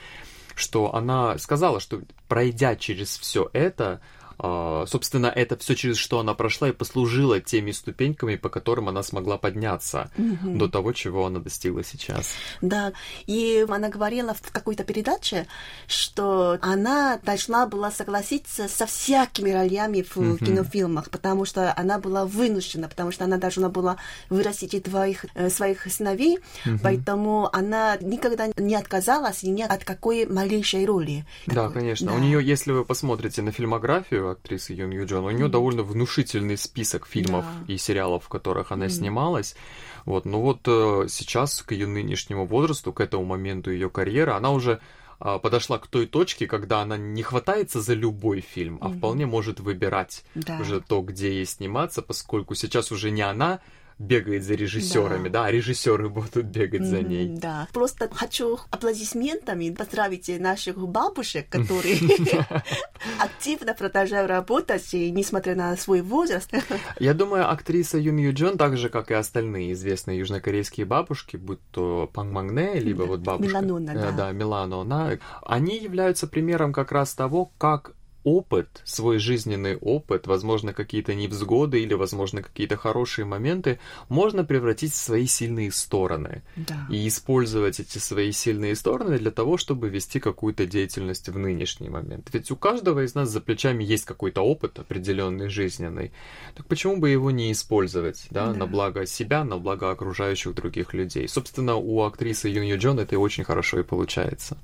что 0.55 0.95
она 0.95 1.37
сказала, 1.39 1.81
что 1.81 2.03
пройдя 2.29 2.77
через 2.77 3.19
все 3.19 3.51
это, 3.53 4.01
собственно, 4.39 5.27
это 5.27 5.57
все, 5.57 5.75
через 5.75 5.97
что 5.97 6.19
она 6.19 6.35
прошла, 6.35 6.69
и 6.69 6.73
послужило 6.73 7.41
теми 7.41 7.71
ступеньками, 7.71 8.37
по 8.37 8.49
которым 8.49 8.89
она 8.89 9.03
смогла 9.03 9.39
подняться 9.39 10.11
mm-hmm. 10.17 10.57
до 10.57 10.69
того, 10.69 10.93
чего 10.93 11.27
она 11.27 11.41
достигла 11.41 11.85
сейчас. 11.85 12.31
Да, 12.61 12.93
и 13.27 13.67
она 13.69 13.89
говорила 13.89 14.35
в 14.35 14.51
какой-то 14.51 14.85
передаче, 14.85 15.47
что 15.87 16.59
она 16.61 17.19
должна 17.23 17.67
была 17.67 17.91
согласиться 17.91 18.69
со 18.69 18.87
всякими 18.87 19.51
ролями 19.51 20.03
в 20.03 20.17
mm-hmm. 20.17 20.45
кинофильмах, 20.45 21.11
потому 21.11 21.45
что 21.45 21.73
она 21.77 21.99
была 21.99 22.27
вынуждена, 22.27 22.89
потому 22.89 23.13
что 23.13 23.25
она 23.25 23.37
должна 23.37 23.69
была 23.69 23.97
вырастить 24.31 24.83
двоих 24.83 25.27
э, 25.35 25.51
своих 25.51 25.91
сыновей, 25.91 26.39
mm-hmm. 26.65 26.79
поэтому 26.83 27.49
она 27.53 27.97
никогда 28.01 28.49
не 28.57 28.75
отказалась 28.75 29.43
ни 29.43 29.63
от 29.63 29.85
какой 29.85 30.27
малейшей 30.27 30.85
роли. 30.87 31.25
Да, 31.47 31.69
конечно. 31.69 32.09
Да. 32.09 32.15
У 32.15 32.19
нее, 32.19 32.45
если 32.45 32.73
вы 32.73 32.85
посмотрите 32.85 33.43
на 33.43 33.53
фильмографию, 33.53 34.24
актрисы 34.33 34.73
Юн 34.73 34.91
Ю 34.91 35.07
Джон. 35.07 35.25
У 35.25 35.31
нее 35.31 35.49
довольно 35.49 35.83
внушительный 35.83 36.57
список 36.57 37.07
фильмов 37.07 37.45
да. 37.45 37.73
и 37.73 37.77
сериалов, 37.77 38.25
в 38.25 38.29
которых 38.29 38.73
она 38.73 38.87
mm. 38.87 38.91
снималась. 38.91 39.57
Вот, 40.05 40.25
но 40.25 40.41
вот 40.41 40.61
э, 40.67 41.07
сейчас, 41.09 41.63
к 41.63 41.73
ее 41.73 41.87
нынешнему 41.87 42.47
возрасту, 42.47 42.93
к 42.93 43.01
этому 43.01 43.25
моменту 43.25 43.71
ее 43.71 43.89
карьеры, 43.89 44.33
она 44.33 44.51
уже 44.51 44.81
а, 45.19 45.39
подошла 45.39 45.79
к 45.79 45.87
той 45.87 46.07
точке, 46.07 46.47
когда 46.47 46.81
она 46.81 46.97
не 46.97 47.23
хватается 47.23 47.81
за 47.81 47.95
любой 47.95 48.41
фильм, 48.41 48.79
а 48.81 48.89
mm-hmm. 48.89 48.99
вполне 48.99 49.27
может 49.27 49.61
выбирать 49.61 50.25
да. 50.35 50.59
уже 50.61 50.81
то, 50.81 51.01
где 51.03 51.33
ей 51.33 51.47
сниматься, 51.47 52.03
поскольку 52.03 52.55
сейчас 52.55 52.93
уже 52.93 53.11
не 53.11 53.23
она 53.23 53.61
бегает 53.99 54.45
за 54.45 54.55
режиссерами, 54.55 55.29
да, 55.29 55.43
да 55.43 55.45
а 55.47 55.51
режиссеры 55.51 56.09
будут 56.09 56.45
бегать 56.47 56.83
mm-hmm, 56.83 56.85
за 56.85 57.03
ней. 57.03 57.29
Да. 57.29 57.69
Просто 57.73 58.09
хочу 58.13 58.59
аплодисментами 58.71 59.71
поздравить 59.71 60.29
наших 60.41 60.77
бабушек, 60.77 61.49
которые 61.49 61.99
активно 63.21 63.75
продолжают 63.75 64.29
работать, 64.29 64.93
несмотря 64.93 65.55
на 65.55 65.77
свой 65.77 66.03
возраст. 66.03 66.51
Я 66.99 67.15
думаю, 67.15 67.51
актриса 67.51 67.99
Юм 67.99 68.17
Ю 68.17 68.33
Джон, 68.33 68.59
так 68.59 68.77
же, 68.77 68.89
как 68.89 69.11
и 69.11 69.15
остальные 69.15 69.73
известные 69.73 70.19
южнокорейские 70.19 70.87
бабушки, 70.87 71.37
будь 71.37 71.61
то 71.71 72.11
Панг 72.13 72.33
Магне, 72.33 72.81
либо 72.81 73.03
вот 73.03 73.21
бабушка... 73.21 73.59
Меланона, 73.59 73.91
э, 73.91 73.95
да. 73.95 74.11
Да, 74.13 74.33
Меланона. 74.33 75.19
Они 75.43 75.79
являются 75.79 76.27
примером 76.27 76.73
как 76.73 76.93
раз 76.93 77.15
того, 77.15 77.51
как 77.59 77.93
опыт, 78.25 78.83
свой 78.85 79.19
жизненный 79.19 79.77
опыт, 79.77 80.27
возможно, 80.27 80.73
какие-то 80.73 81.15
невзгоды 81.15 81.81
или, 81.81 81.95
возможно, 81.95 82.43
какие-то 82.43 82.77
хорошие 82.77 83.25
моменты 83.27 83.79
можно 84.09 84.45
превратить 84.45 84.93
в 84.93 84.97
свои 84.97 85.27
сильные 85.27 85.71
стороны. 85.71 86.43
Да. 86.57 86.87
И 86.91 87.07
использовать 87.07 87.81
эти 87.81 87.99
свои 87.99 88.33
сильные 88.33 88.75
стороны 88.75 89.19
для 89.19 89.31
того, 89.31 89.59
чтобы 89.59 89.91
вести 89.91 90.21
какую-то 90.21 90.67
деятельность 90.67 91.29
в 91.29 91.39
нынешний 91.39 91.91
момент. 91.91 92.31
Ведь 92.33 92.51
у 92.51 92.57
каждого 92.57 93.05
из 93.05 93.15
нас 93.15 93.29
за 93.29 93.41
плечами 93.41 93.85
есть 93.85 94.07
какой-то 94.07 94.41
опыт 94.41 94.79
определенный 94.79 95.49
жизненный. 95.49 96.13
Так 96.55 96.67
почему 96.67 96.97
бы 96.97 97.11
его 97.11 97.31
не 97.31 97.53
использовать, 97.53 98.27
да, 98.31 98.47
да. 98.47 98.55
на 98.55 98.67
благо 98.67 99.07
себя, 99.07 99.45
на 99.45 99.59
благо 99.59 99.91
окружающих 99.91 100.55
других 100.55 100.95
людей? 100.95 101.29
Собственно, 101.29 101.77
у 101.77 102.03
актрисы 102.03 102.49
Юн 102.49 102.65
Ю 102.65 102.79
Джон 102.79 102.99
это 102.99 103.19
очень 103.19 103.45
хорошо 103.45 103.81
и 103.81 103.83
получается. 103.83 104.57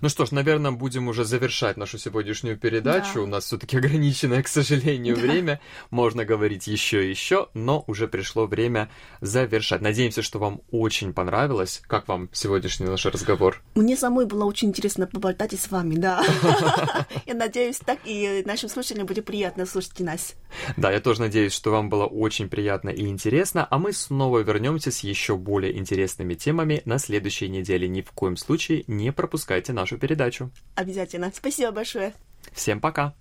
Ну 0.00 0.08
что 0.08 0.24
ж, 0.24 0.30
наверное, 0.30 0.70
будем 0.70 1.08
уже 1.08 1.24
завершать 1.24 1.76
нашу 1.76 1.98
сегодняшнюю 1.98 2.56
передачу. 2.56 2.91
Да. 2.92 3.20
У 3.20 3.26
нас 3.26 3.44
все-таки 3.44 3.76
ограниченное, 3.76 4.42
к 4.42 4.48
сожалению, 4.48 5.16
да. 5.16 5.22
время. 5.22 5.60
Можно 5.90 6.24
говорить 6.24 6.66
еще 6.66 7.06
и 7.06 7.10
еще, 7.10 7.48
но 7.54 7.84
уже 7.86 8.08
пришло 8.08 8.46
время 8.46 8.90
завершать. 9.20 9.80
Надеемся, 9.80 10.22
что 10.22 10.38
вам 10.38 10.62
очень 10.70 11.12
понравилось. 11.12 11.82
Как 11.86 12.08
вам 12.08 12.28
сегодняшний 12.32 12.86
наш 12.86 13.04
разговор? 13.06 13.62
Мне 13.74 13.96
самой 13.96 14.26
было 14.26 14.44
очень 14.44 14.68
интересно 14.68 15.06
поболтать 15.06 15.52
с 15.52 15.70
вами, 15.70 15.96
да. 15.96 16.24
Я 17.26 17.34
надеюсь, 17.34 17.78
так 17.78 17.98
и 18.04 18.42
нашим 18.46 18.68
слушателям 18.68 19.06
будет 19.06 19.24
приятно 19.24 19.66
слушать 19.66 20.00
нас. 20.00 20.34
Да, 20.76 20.90
я 20.90 21.00
тоже 21.00 21.20
надеюсь, 21.20 21.52
что 21.52 21.70
вам 21.70 21.88
было 21.88 22.06
очень 22.06 22.48
приятно 22.48 22.90
и 22.90 23.06
интересно, 23.06 23.66
а 23.70 23.78
мы 23.78 23.92
снова 23.92 24.40
вернемся 24.40 24.90
с 24.90 25.00
еще 25.00 25.36
более 25.36 25.76
интересными 25.76 26.34
темами 26.34 26.82
на 26.84 26.98
следующей 26.98 27.48
неделе. 27.48 27.88
Ни 27.88 28.02
в 28.02 28.12
коем 28.12 28.36
случае 28.36 28.84
не 28.86 29.12
пропускайте 29.12 29.72
нашу 29.72 29.98
передачу. 29.98 30.50
Обязательно. 30.74 31.32
Спасибо 31.34 31.72
большое. 31.72 32.14
Всем 32.52 32.80
пока. 32.80 33.14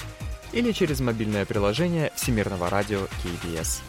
или 0.53 0.73
через 0.73 1.01
мобильное 1.01 1.47
приложение 1.47 2.13
Всемирного 2.15 2.69
радио 2.69 3.07
KBS. 3.25 3.81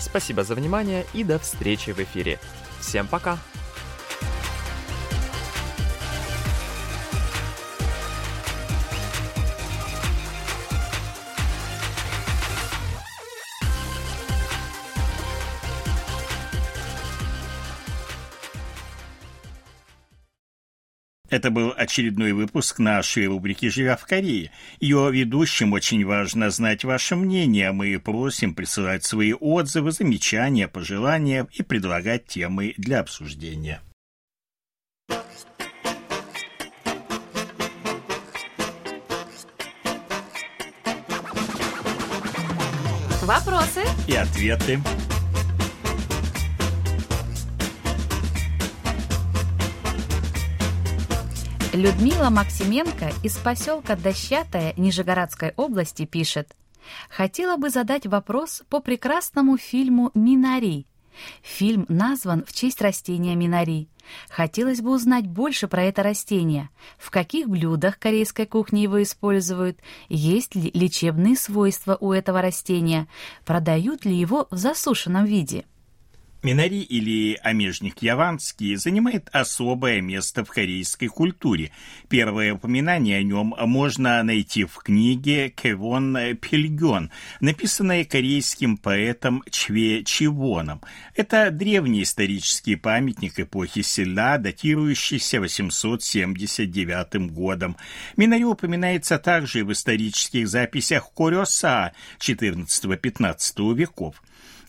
Спасибо 0.00 0.42
за 0.42 0.54
внимание 0.54 1.06
и 1.12 1.22
до 1.22 1.38
встречи 1.38 1.90
в 1.90 1.98
эфире. 1.98 2.38
Всем 2.80 3.06
пока! 3.06 3.38
Это 21.30 21.52
был 21.52 21.72
очередной 21.76 22.32
выпуск 22.32 22.80
нашей 22.80 23.26
рубрики 23.26 23.68
«Живя 23.68 23.96
в 23.96 24.04
Корее». 24.04 24.50
Ее 24.80 25.10
ведущим 25.12 25.72
очень 25.72 26.04
важно 26.04 26.50
знать 26.50 26.82
ваше 26.82 27.14
мнение. 27.14 27.70
Мы 27.70 27.98
просим 28.00 28.52
присылать 28.52 29.04
свои 29.04 29.32
отзывы, 29.32 29.92
замечания, 29.92 30.66
пожелания 30.66 31.46
и 31.52 31.62
предлагать 31.62 32.26
темы 32.26 32.74
для 32.76 32.98
обсуждения. 32.98 33.80
Вопросы 43.22 43.82
и 44.08 44.14
ответы. 44.14 44.80
Людмила 51.72 52.30
Максименко 52.30 53.12
из 53.22 53.36
поселка 53.36 53.94
Дощатая 53.94 54.74
Нижегородской 54.76 55.52
области 55.56 56.04
пишет. 56.04 56.56
Хотела 57.08 57.56
бы 57.58 57.70
задать 57.70 58.06
вопрос 58.06 58.64
по 58.68 58.80
прекрасному 58.80 59.56
фильму 59.56 60.10
«Минари». 60.14 60.88
Фильм 61.42 61.86
назван 61.88 62.44
в 62.44 62.52
честь 62.52 62.80
растения 62.82 63.36
минари. 63.36 63.88
Хотелось 64.28 64.80
бы 64.80 64.90
узнать 64.90 65.28
больше 65.28 65.68
про 65.68 65.84
это 65.84 66.02
растение. 66.02 66.70
В 66.98 67.10
каких 67.10 67.48
блюдах 67.48 68.00
корейской 68.00 68.46
кухни 68.46 68.80
его 68.80 69.00
используют? 69.02 69.78
Есть 70.08 70.56
ли 70.56 70.72
лечебные 70.74 71.36
свойства 71.36 71.96
у 72.00 72.10
этого 72.12 72.42
растения? 72.42 73.06
Продают 73.44 74.04
ли 74.04 74.14
его 74.16 74.48
в 74.50 74.56
засушенном 74.56 75.24
виде? 75.24 75.66
Минари 76.42 76.80
или 76.80 77.38
омежник 77.42 78.00
яванский 78.00 78.74
занимает 78.76 79.28
особое 79.30 80.00
место 80.00 80.42
в 80.42 80.48
корейской 80.48 81.08
культуре. 81.08 81.70
Первое 82.08 82.54
упоминание 82.54 83.18
о 83.18 83.22
нем 83.22 83.54
можно 83.66 84.22
найти 84.22 84.64
в 84.64 84.76
книге 84.76 85.50
Кевон 85.50 86.16
Пильгён, 86.40 87.10
написанной 87.40 88.06
корейским 88.06 88.78
поэтом 88.78 89.42
Чве 89.50 90.02
Чивоном. 90.02 90.80
Это 91.14 91.50
древний 91.50 92.04
исторический 92.04 92.76
памятник 92.76 93.38
эпохи 93.38 93.80
Сilla, 93.80 94.38
датирующийся 94.38 95.40
879 95.40 97.30
годом. 97.32 97.76
Минари 98.16 98.44
упоминается 98.44 99.18
также 99.18 99.62
в 99.62 99.72
исторических 99.72 100.48
записях 100.48 101.10
Корёса 101.14 101.92
XIV-XV 102.18 103.74
веков. 103.74 104.22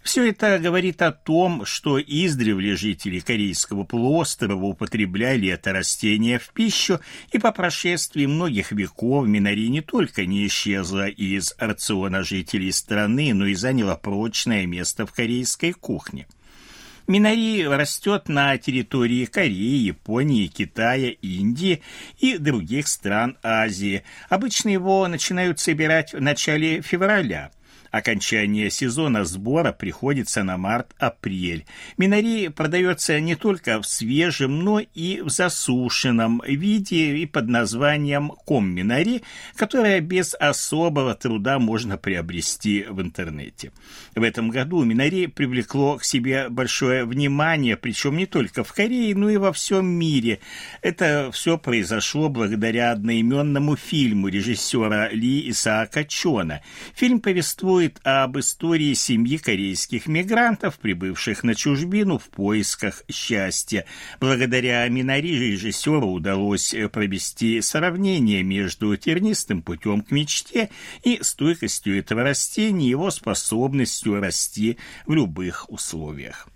Все 0.04 0.30
это 0.30 0.58
говорит 0.58 1.02
о 1.04 1.12
том, 1.12 1.64
что 1.66 2.00
издревле 2.00 2.76
жители 2.76 3.20
Корейского 3.20 3.84
полуострова 3.84 4.66
употребляли 4.66 5.50
это 5.50 5.74
растение 5.74 6.40
в 6.40 6.50
пищу, 6.50 7.00
и 7.32 7.38
по 7.38 7.52
прошествии 7.52 8.26
многих 8.26 8.72
веков 8.72 9.28
минари 9.28 9.70
не 9.70 9.82
только 9.82 10.26
не 10.26 10.48
исчезла 10.48 11.08
из 11.08 11.54
рациона 11.60 12.24
жителей 12.24 12.72
страны, 12.72 13.34
но 13.36 13.46
и 13.46 13.54
заняла 13.54 13.96
прочное 13.96 14.66
место 14.66 15.06
в 15.06 15.14
корейской 15.14 15.72
кухне. 15.72 16.28
Минари 17.08 17.68
растет 17.68 18.28
на 18.28 18.58
территории 18.58 19.26
Кореи, 19.26 19.86
Японии, 19.86 20.48
Китая, 20.48 21.12
Индии 21.22 21.82
и 22.20 22.38
других 22.38 22.88
стран 22.88 23.38
Азии. 23.44 24.04
Обычно 24.30 24.70
его 24.70 25.08
начинают 25.08 25.60
собирать 25.60 26.14
в 26.14 26.22
начале 26.22 26.82
февраля– 26.82 27.52
Окончание 27.91 28.69
сезона 28.69 29.25
сбора 29.25 29.73
приходится 29.73 30.43
на 30.43 30.58
март-апрель. 30.58 31.65
Минари 31.97 32.47
продается 32.47 33.19
не 33.19 33.36
только 33.36 33.82
в 33.82 33.86
свежем, 33.86 34.60
но 34.63 34.80
и 34.80 35.21
в 35.21 35.30
засушенном 35.30 36.41
виде 36.45 37.17
и 37.17 37.25
под 37.25 37.49
названием 37.49 38.32
ком-минари, 38.45 39.23
которое 39.58 39.99
без 39.99 40.34
особого 40.36 41.15
труда 41.15 41.60
можно 41.60 41.97
приобрести 41.97 42.86
в 42.89 43.01
интернете. 43.01 43.73
В 44.13 44.24
этом 44.24 44.50
году 44.50 44.84
минари 44.84 45.28
привлекло 45.28 45.97
к 45.97 46.04
себе 46.04 46.50
большое 46.50 47.06
внимание, 47.06 47.78
причем 47.78 48.17
не 48.17 48.26
только 48.26 48.65
в 48.65 48.74
Корее, 48.74 49.15
но 49.15 49.30
и 49.30 49.38
во 49.38 49.54
всем 49.54 49.88
мире. 49.88 50.39
Это 50.82 51.30
все 51.32 51.58
произошло 51.58 52.28
благодаря 52.28 52.91
одноименному 52.91 53.78
фильму 53.78 54.28
режиссера 54.28 55.08
Ли 55.10 55.50
Исаака 55.50 56.04
Чона. 56.04 56.62
Фильм 56.93 57.21
повествует 57.21 58.02
об 58.04 58.38
истории 58.38 58.93
семьи 58.95 59.38
корейских 59.38 60.08
мигрантов, 60.08 60.78
прибывших 60.78 61.45
на 61.45 61.56
чужбину 61.56 62.17
в 62.17 62.26
поисках 62.26 63.04
счастья. 63.10 63.86
Благодаря 64.19 64.86
Минари 64.89 65.39
режиссеру 65.39 66.08
удалось 66.08 66.76
провести 66.91 67.62
сравнение 67.62 68.43
между 68.43 68.97
тернистым 68.97 69.62
путем 69.62 70.02
к 70.02 70.12
мечте 70.12 70.69
и 71.02 71.19
стойкостью 71.21 71.97
этого 71.97 72.24
растения, 72.24 72.89
его 72.89 73.10
способностью 73.10 74.01
расти 74.06 74.78
в 75.06 75.14
любых 75.14 75.70
условиях. 75.70 76.48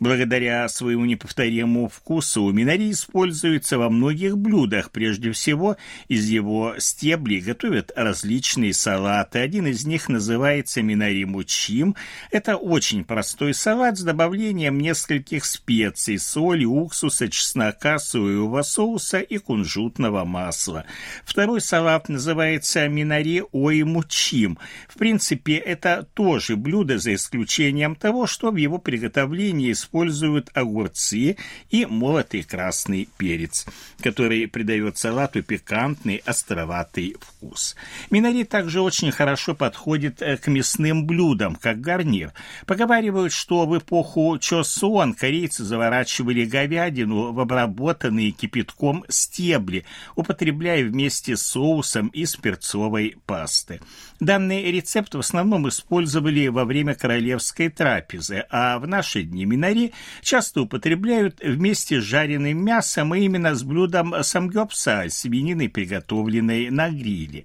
Благодаря 0.00 0.68
своему 0.68 1.04
неповторимому 1.04 1.88
вкусу 1.88 2.50
минари 2.52 2.92
используется 2.92 3.78
во 3.78 3.90
многих 3.90 4.38
блюдах. 4.38 4.90
Прежде 4.90 5.32
всего, 5.32 5.76
из 6.06 6.28
его 6.28 6.74
стеблей 6.78 7.40
готовят 7.40 7.90
различные 7.96 8.72
салаты. 8.72 9.40
Один 9.40 9.66
из 9.66 9.84
них 9.84 10.08
называется 10.08 10.82
минари 10.82 11.24
мучим. 11.24 11.96
Это 12.30 12.56
очень 12.56 13.04
простой 13.04 13.54
салат 13.54 13.98
с 13.98 14.02
добавлением 14.02 14.78
нескольких 14.78 15.44
специй, 15.44 16.18
соли, 16.18 16.64
уксуса, 16.64 17.28
чеснока, 17.28 17.98
соевого 17.98 18.62
соуса 18.62 19.18
и 19.18 19.38
кунжутного 19.38 20.24
масла. 20.24 20.84
Второй 21.24 21.60
салат 21.60 22.08
называется 22.08 22.86
минари 22.88 23.42
ой 23.50 23.82
мучим. 23.82 24.58
В 24.88 24.96
принципе, 24.96 25.56
это 25.56 26.06
тоже 26.14 26.56
блюдо, 26.56 26.98
за 26.98 27.14
исключением 27.14 27.96
того, 27.96 28.26
что 28.26 28.50
в 28.50 28.56
его 28.56 28.78
приготовлении 28.78 29.72
используется 29.72 29.87
используют 29.88 30.50
огурцы 30.54 31.36
и 31.70 31.86
молотый 31.86 32.42
красный 32.42 33.08
перец, 33.16 33.66
который 34.02 34.46
придает 34.46 34.98
салату 34.98 35.42
пикантный, 35.42 36.22
островатый 36.26 37.16
вкус. 37.20 37.74
Минари 38.10 38.44
также 38.44 38.82
очень 38.82 39.10
хорошо 39.10 39.54
подходит 39.54 40.20
э, 40.20 40.36
к 40.36 40.48
мясным 40.48 41.06
блюдам, 41.06 41.56
как 41.56 41.80
гарнир. 41.80 42.32
Поговаривают, 42.66 43.32
что 43.32 43.66
в 43.66 43.78
эпоху 43.78 44.38
Чосон 44.38 45.14
корейцы 45.14 45.64
заворачивали 45.64 46.44
говядину 46.44 47.32
в 47.32 47.40
обработанные 47.40 48.32
кипятком 48.32 49.04
стебли, 49.08 49.84
употребляя 50.16 50.84
вместе 50.84 51.36
с 51.36 51.42
соусом 51.42 52.08
из 52.08 52.36
перцовой 52.36 53.16
пасты. 53.26 53.80
Данный 54.20 54.64
рецепт 54.72 55.14
в 55.14 55.20
основном 55.20 55.68
использовали 55.68 56.48
во 56.48 56.64
время 56.64 56.96
королевской 56.96 57.68
трапезы, 57.68 58.44
а 58.50 58.80
в 58.80 58.86
наши 58.88 59.22
дни 59.22 59.44
минари 59.44 59.92
часто 60.22 60.62
употребляют 60.62 61.38
вместе 61.40 62.00
с 62.00 62.04
жареным 62.04 62.64
мясом 62.64 63.14
и 63.14 63.20
именно 63.20 63.54
с 63.54 63.62
блюдом 63.62 64.14
самгёпса, 64.20 65.04
свинины, 65.08 65.68
приготовленной 65.68 66.70
на 66.70 66.90
гриле. 66.90 67.44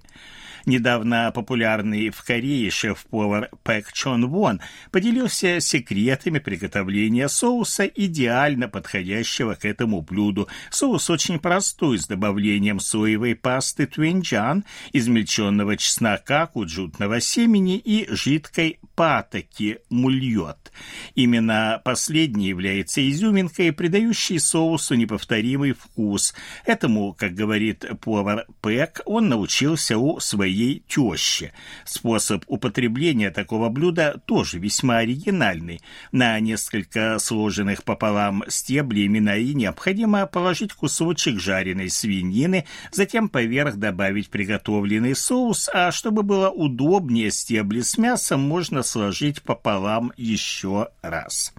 Недавно 0.66 1.30
популярный 1.34 2.08
в 2.08 2.22
Корее 2.24 2.70
шеф-повар 2.70 3.50
Пэк 3.64 3.92
Чон 3.92 4.28
Вон 4.28 4.62
поделился 4.90 5.60
секретами 5.60 6.38
приготовления 6.38 7.28
соуса, 7.28 7.84
идеально 7.84 8.68
подходящего 8.68 9.54
к 9.54 9.66
этому 9.66 10.00
блюду. 10.00 10.48
Соус 10.70 11.10
очень 11.10 11.38
простой, 11.38 11.98
с 11.98 12.06
добавлением 12.06 12.80
соевой 12.80 13.34
пасты 13.34 13.86
твинджан, 13.86 14.64
измельченного 14.94 15.76
чеснока, 15.76 16.46
куджутного 16.46 17.20
семени 17.20 17.76
и 17.76 18.06
жидкой 18.08 18.78
патоки 18.94 19.80
мульот. 19.90 20.72
Именно 21.14 21.82
последний 21.84 22.48
является 22.48 23.06
изюминкой, 23.06 23.72
придающей 23.72 24.38
соусу 24.38 24.94
неповторимый 24.94 25.72
вкус. 25.72 26.34
Этому, 26.64 27.12
как 27.12 27.34
говорит 27.34 27.84
повар 28.00 28.46
Пэк, 28.62 29.02
он 29.04 29.28
научился 29.28 29.98
у 29.98 30.20
своей 30.20 30.53
своей 30.54 30.84
теще. 30.86 31.52
Способ 31.84 32.44
употребления 32.46 33.30
такого 33.30 33.68
блюда 33.68 34.20
тоже 34.24 34.58
весьма 34.58 34.98
оригинальный. 34.98 35.80
На 36.12 36.38
несколько 36.38 37.18
сложенных 37.18 37.82
пополам 37.82 38.44
стеблей 38.48 39.08
минаи 39.08 39.52
необходимо 39.52 40.26
положить 40.26 40.72
кусочек 40.72 41.40
жареной 41.40 41.90
свинины, 41.90 42.66
затем 42.92 43.28
поверх 43.28 43.76
добавить 43.76 44.30
приготовленный 44.30 45.16
соус, 45.16 45.68
а 45.72 45.90
чтобы 45.90 46.22
было 46.22 46.50
удобнее 46.50 47.30
стебли 47.30 47.80
с 47.80 47.98
мясом 47.98 48.40
можно 48.40 48.82
сложить 48.82 49.42
пополам 49.42 50.12
еще 50.16 50.88
раз. 51.02 51.52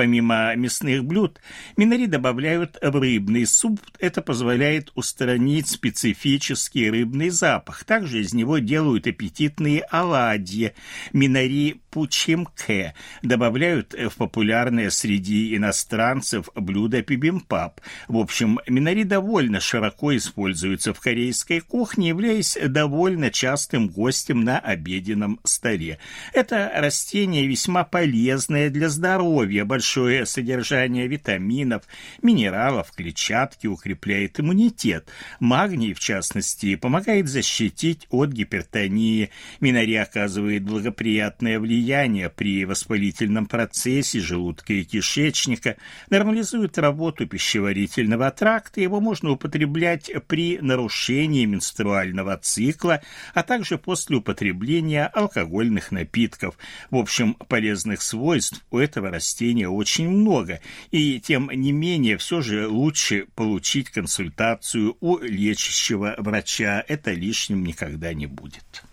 Помимо 0.00 0.56
мясных 0.56 1.04
блюд, 1.04 1.42
минари 1.76 2.06
добавляют 2.06 2.78
в 2.80 2.98
рыбный 2.98 3.44
суп. 3.44 3.82
Это 3.98 4.22
позволяет 4.22 4.90
устранить 4.94 5.68
специфический 5.68 6.88
рыбный 6.88 7.28
запах. 7.28 7.84
Также 7.84 8.22
из 8.22 8.32
него 8.32 8.56
делают 8.60 9.06
аппетитные 9.06 9.82
оладьи. 9.82 10.72
Минари 11.12 11.82
пучимке 11.90 12.94
добавляют 13.22 13.92
в 13.92 14.16
популярное 14.16 14.88
среди 14.90 15.54
иностранцев 15.54 16.48
блюдо 16.54 17.02
пибимпап. 17.02 17.80
В 18.08 18.16
общем, 18.16 18.60
минари 18.66 19.04
довольно 19.04 19.60
широко 19.60 20.16
используются 20.16 20.94
в 20.94 21.00
корейской 21.00 21.60
кухне, 21.60 22.08
являясь 22.08 22.56
довольно 22.68 23.30
частым 23.30 23.88
гостем 23.88 24.44
на 24.44 24.58
обеденном 24.58 25.40
столе. 25.44 25.98
Это 26.32 26.72
растение 26.74 27.46
весьма 27.46 27.84
полезное 27.84 28.70
для 28.70 28.88
здоровья, 28.88 29.64
большое 29.64 29.89
большое 29.90 30.24
содержание 30.24 31.08
витаминов, 31.08 31.82
минералов, 32.22 32.92
клетчатки 32.92 33.66
укрепляет 33.66 34.38
иммунитет. 34.38 35.08
Магний, 35.40 35.94
в 35.94 35.98
частности, 35.98 36.76
помогает 36.76 37.28
защитить 37.28 38.06
от 38.10 38.30
гипертонии. 38.30 39.30
Минари 39.58 39.96
оказывает 39.96 40.62
благоприятное 40.62 41.58
влияние 41.58 42.30
при 42.30 42.64
воспалительном 42.64 43.46
процессе 43.46 44.20
желудка 44.20 44.74
и 44.74 44.84
кишечника, 44.84 45.76
нормализует 46.08 46.78
работу 46.78 47.26
пищеварительного 47.26 48.30
тракта, 48.30 48.80
его 48.80 49.00
можно 49.00 49.30
употреблять 49.30 50.08
при 50.28 50.58
нарушении 50.58 51.46
менструального 51.46 52.36
цикла, 52.36 53.02
а 53.34 53.42
также 53.42 53.76
после 53.76 54.18
употребления 54.18 55.06
алкогольных 55.06 55.90
напитков. 55.90 56.56
В 56.90 56.96
общем, 56.96 57.34
полезных 57.48 58.02
свойств 58.02 58.64
у 58.70 58.78
этого 58.78 59.10
растения 59.10 59.66
очень 59.70 60.08
много, 60.08 60.60
и 60.90 61.20
тем 61.20 61.50
не 61.52 61.72
менее 61.72 62.16
все 62.18 62.40
же 62.40 62.68
лучше 62.68 63.26
получить 63.34 63.90
консультацию 63.90 64.96
у 65.00 65.18
лечащего 65.18 66.14
врача. 66.18 66.84
Это 66.88 67.12
лишним 67.12 67.64
никогда 67.64 68.12
не 68.14 68.26
будет. 68.26 68.84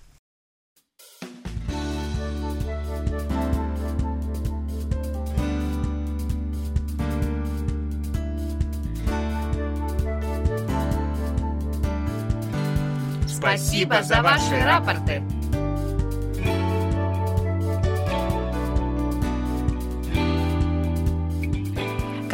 Спасибо 13.27 14.03
за 14.03 14.21
ваши 14.21 14.59
рапорты. 14.63 15.23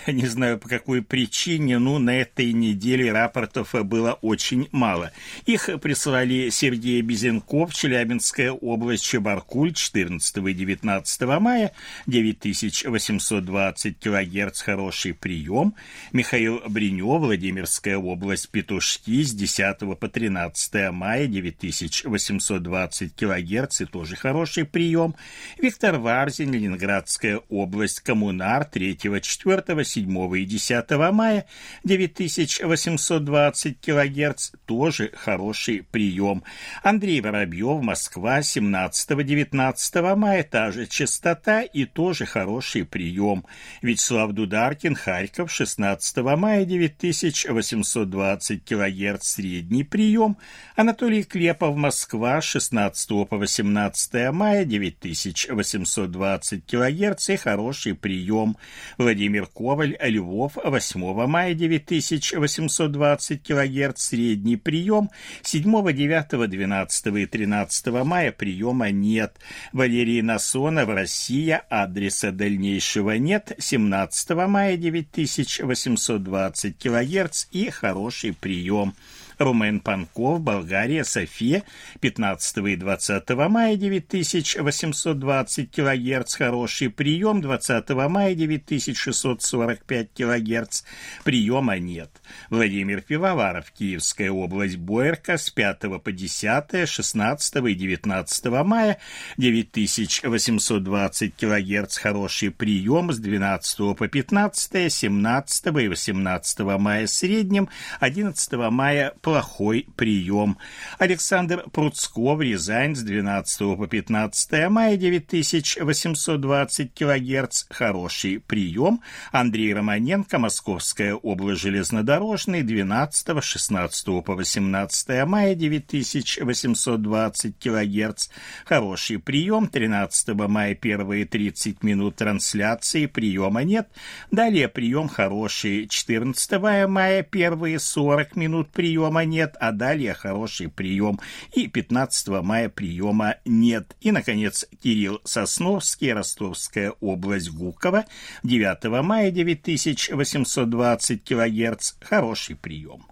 не 0.06 0.26
знаю 0.26 0.58
по 0.58 0.68
какой 0.68 1.02
причине, 1.02 1.78
но 1.78 1.98
на 1.98 2.20
этой 2.20 2.52
неделе 2.52 3.10
рапортов 3.12 3.74
было 3.84 4.12
очень 4.22 4.68
мало. 4.72 5.12
Их 5.46 5.70
прислали 5.80 6.50
Сергей 6.50 7.00
Безенков, 7.02 7.74
Челябинская 7.74 8.52
область, 8.52 9.04
Чебаркуль, 9.04 9.72
14 9.72 10.36
и 10.36 10.52
19 10.52 11.20
мая, 11.40 11.72
9820 12.06 13.98
килогерц, 13.98 14.60
хороший 14.62 15.14
прием. 15.14 15.74
Михаил 16.12 16.62
Бринев, 16.68 17.20
Владимирская 17.20 17.96
область, 17.96 18.50
Петушки, 18.50 19.22
с 19.22 19.32
10 19.32 19.98
по 19.98 20.08
13 20.08 20.90
мая, 20.92 21.26
9820 21.26 23.14
килогерц, 23.14 23.80
и 23.80 23.84
тоже 23.84 24.16
хороший 24.16 24.64
прием. 24.64 25.14
Виктор 25.58 25.98
Варзин, 25.98 26.52
Ленинградская 26.52 27.40
область, 27.48 28.00
Коммунар, 28.00 28.68
3-4 28.72 29.83
7 29.84 30.36
и 30.36 30.44
10 30.44 30.90
мая 31.12 31.46
9820 31.84 33.80
кГц 33.80 34.50
тоже 34.66 35.10
хороший 35.14 35.82
прием. 35.82 36.42
Андрей 36.82 37.20
Воробьев, 37.20 37.82
Москва, 37.82 38.40
17-19 38.40 40.16
мая, 40.16 40.42
та 40.42 40.70
же 40.70 40.86
частота 40.86 41.62
и 41.62 41.84
тоже 41.84 42.24
хороший 42.26 42.84
прием. 42.84 43.44
Вячеслав 43.82 44.32
Дударкин, 44.32 44.94
Харьков, 44.94 45.52
16 45.52 46.16
мая, 46.36 46.64
9820 46.64 48.64
кГц, 48.64 49.26
средний 49.26 49.84
прием. 49.84 50.36
Анатолий 50.76 51.24
Клепов, 51.24 51.76
Москва, 51.76 52.40
16 52.40 53.28
по 53.28 53.36
18 53.36 54.32
мая, 54.32 54.64
9820 54.64 56.66
кГц 56.66 57.30
и 57.30 57.36
хороший 57.36 57.94
прием. 57.94 58.56
Владимир 58.98 59.46
Коваль, 59.46 59.96
Львов, 60.00 60.56
8 60.62 61.26
мая, 61.26 61.54
9820 61.54 63.42
кГц, 63.42 64.00
средний 64.00 64.53
прием. 64.56 65.10
7, 65.42 65.92
9, 65.92 66.50
12 66.50 67.06
и 67.06 67.26
13 67.26 67.86
мая 68.04 68.32
приема 68.32 68.90
нет. 68.90 69.36
Валерий 69.72 70.22
Насонов, 70.22 70.88
Россия, 70.88 71.62
адреса 71.68 72.32
дальнейшего 72.32 73.18
нет. 73.18 73.52
17 73.58 74.30
мая 74.48 74.76
9820 74.76 76.78
кГц 76.78 77.46
и 77.50 77.70
хороший 77.70 78.32
прием. 78.32 78.94
Румен 79.38 79.80
Панков, 79.80 80.40
Болгария, 80.40 81.04
София, 81.04 81.64
15 82.00 82.58
и 82.58 82.76
20 82.76 83.30
мая 83.48 83.76
9820 83.76 85.70
кГц, 85.70 86.34
хороший 86.34 86.90
прием, 86.90 87.40
20 87.40 87.88
мая 88.08 88.34
9645 88.34 90.08
кГц, 90.14 90.82
приема 91.24 91.78
нет. 91.78 92.10
Владимир 92.50 93.00
Пивоваров, 93.00 93.70
Киевская 93.72 94.30
область, 94.30 94.76
Боярка, 94.76 95.36
с 95.38 95.50
5 95.50 96.02
по 96.02 96.12
10, 96.12 96.88
16 96.88 97.56
и 97.56 97.74
19 97.74 98.44
мая 98.64 98.98
9820 99.36 101.34
кГц, 101.36 101.96
хороший 101.98 102.50
прием, 102.50 103.12
с 103.12 103.18
12 103.18 103.96
по 103.96 104.08
15, 104.08 104.92
17 104.92 105.66
и 105.66 105.88
18 105.88 106.60
мая 106.78 107.06
средним, 107.06 107.68
11 108.00 108.52
мая 108.70 109.12
плохой 109.24 109.88
прием. 109.96 110.58
Александр 110.98 111.64
Пруцков, 111.72 112.42
Рязань, 112.42 112.94
с 112.94 113.02
12 113.02 113.78
по 113.78 113.86
15 113.86 114.68
мая 114.68 114.98
9820 114.98 116.92
кГц, 116.94 117.64
хороший 117.70 118.40
прием. 118.40 119.00
Андрей 119.32 119.72
Романенко, 119.72 120.38
Московская 120.38 121.14
область, 121.14 121.62
железнодорожный, 121.62 122.62
12, 122.62 123.42
16 123.42 124.06
по 124.22 124.34
18 124.34 125.26
мая 125.26 125.54
9820 125.54 127.58
кГц, 127.58 128.28
хороший 128.66 129.18
прием. 129.18 129.68
13 129.68 130.34
мая 130.34 130.74
первые 130.74 131.24
30 131.24 131.82
минут 131.82 132.16
трансляции, 132.16 133.06
приема 133.06 133.64
нет. 133.64 133.88
Далее 134.30 134.68
прием 134.68 135.08
хороший. 135.08 135.88
14 135.88 136.88
мая 136.88 137.22
первые 137.22 137.78
40 137.78 138.36
минут 138.36 138.68
приема 138.68 139.13
приема 139.14 139.24
нет, 139.24 139.56
а 139.60 139.72
далее 139.72 140.14
хороший 140.14 140.68
прием. 140.68 141.20
И 141.52 141.68
15 141.68 142.28
мая 142.42 142.68
приема 142.68 143.36
нет. 143.44 143.96
И, 144.00 144.10
наконец, 144.10 144.66
Кирилл 144.82 145.20
Сосновский, 145.24 146.12
Ростовская 146.12 146.92
область, 147.00 147.50
Гуково, 147.50 148.04
9 148.42 149.02
мая 149.04 149.30
9820 149.30 151.22
килогерц, 151.22 151.94
хороший 152.00 152.56
прием. 152.56 153.06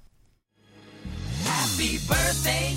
Happy 1.44 1.98
birthday, 2.09 2.76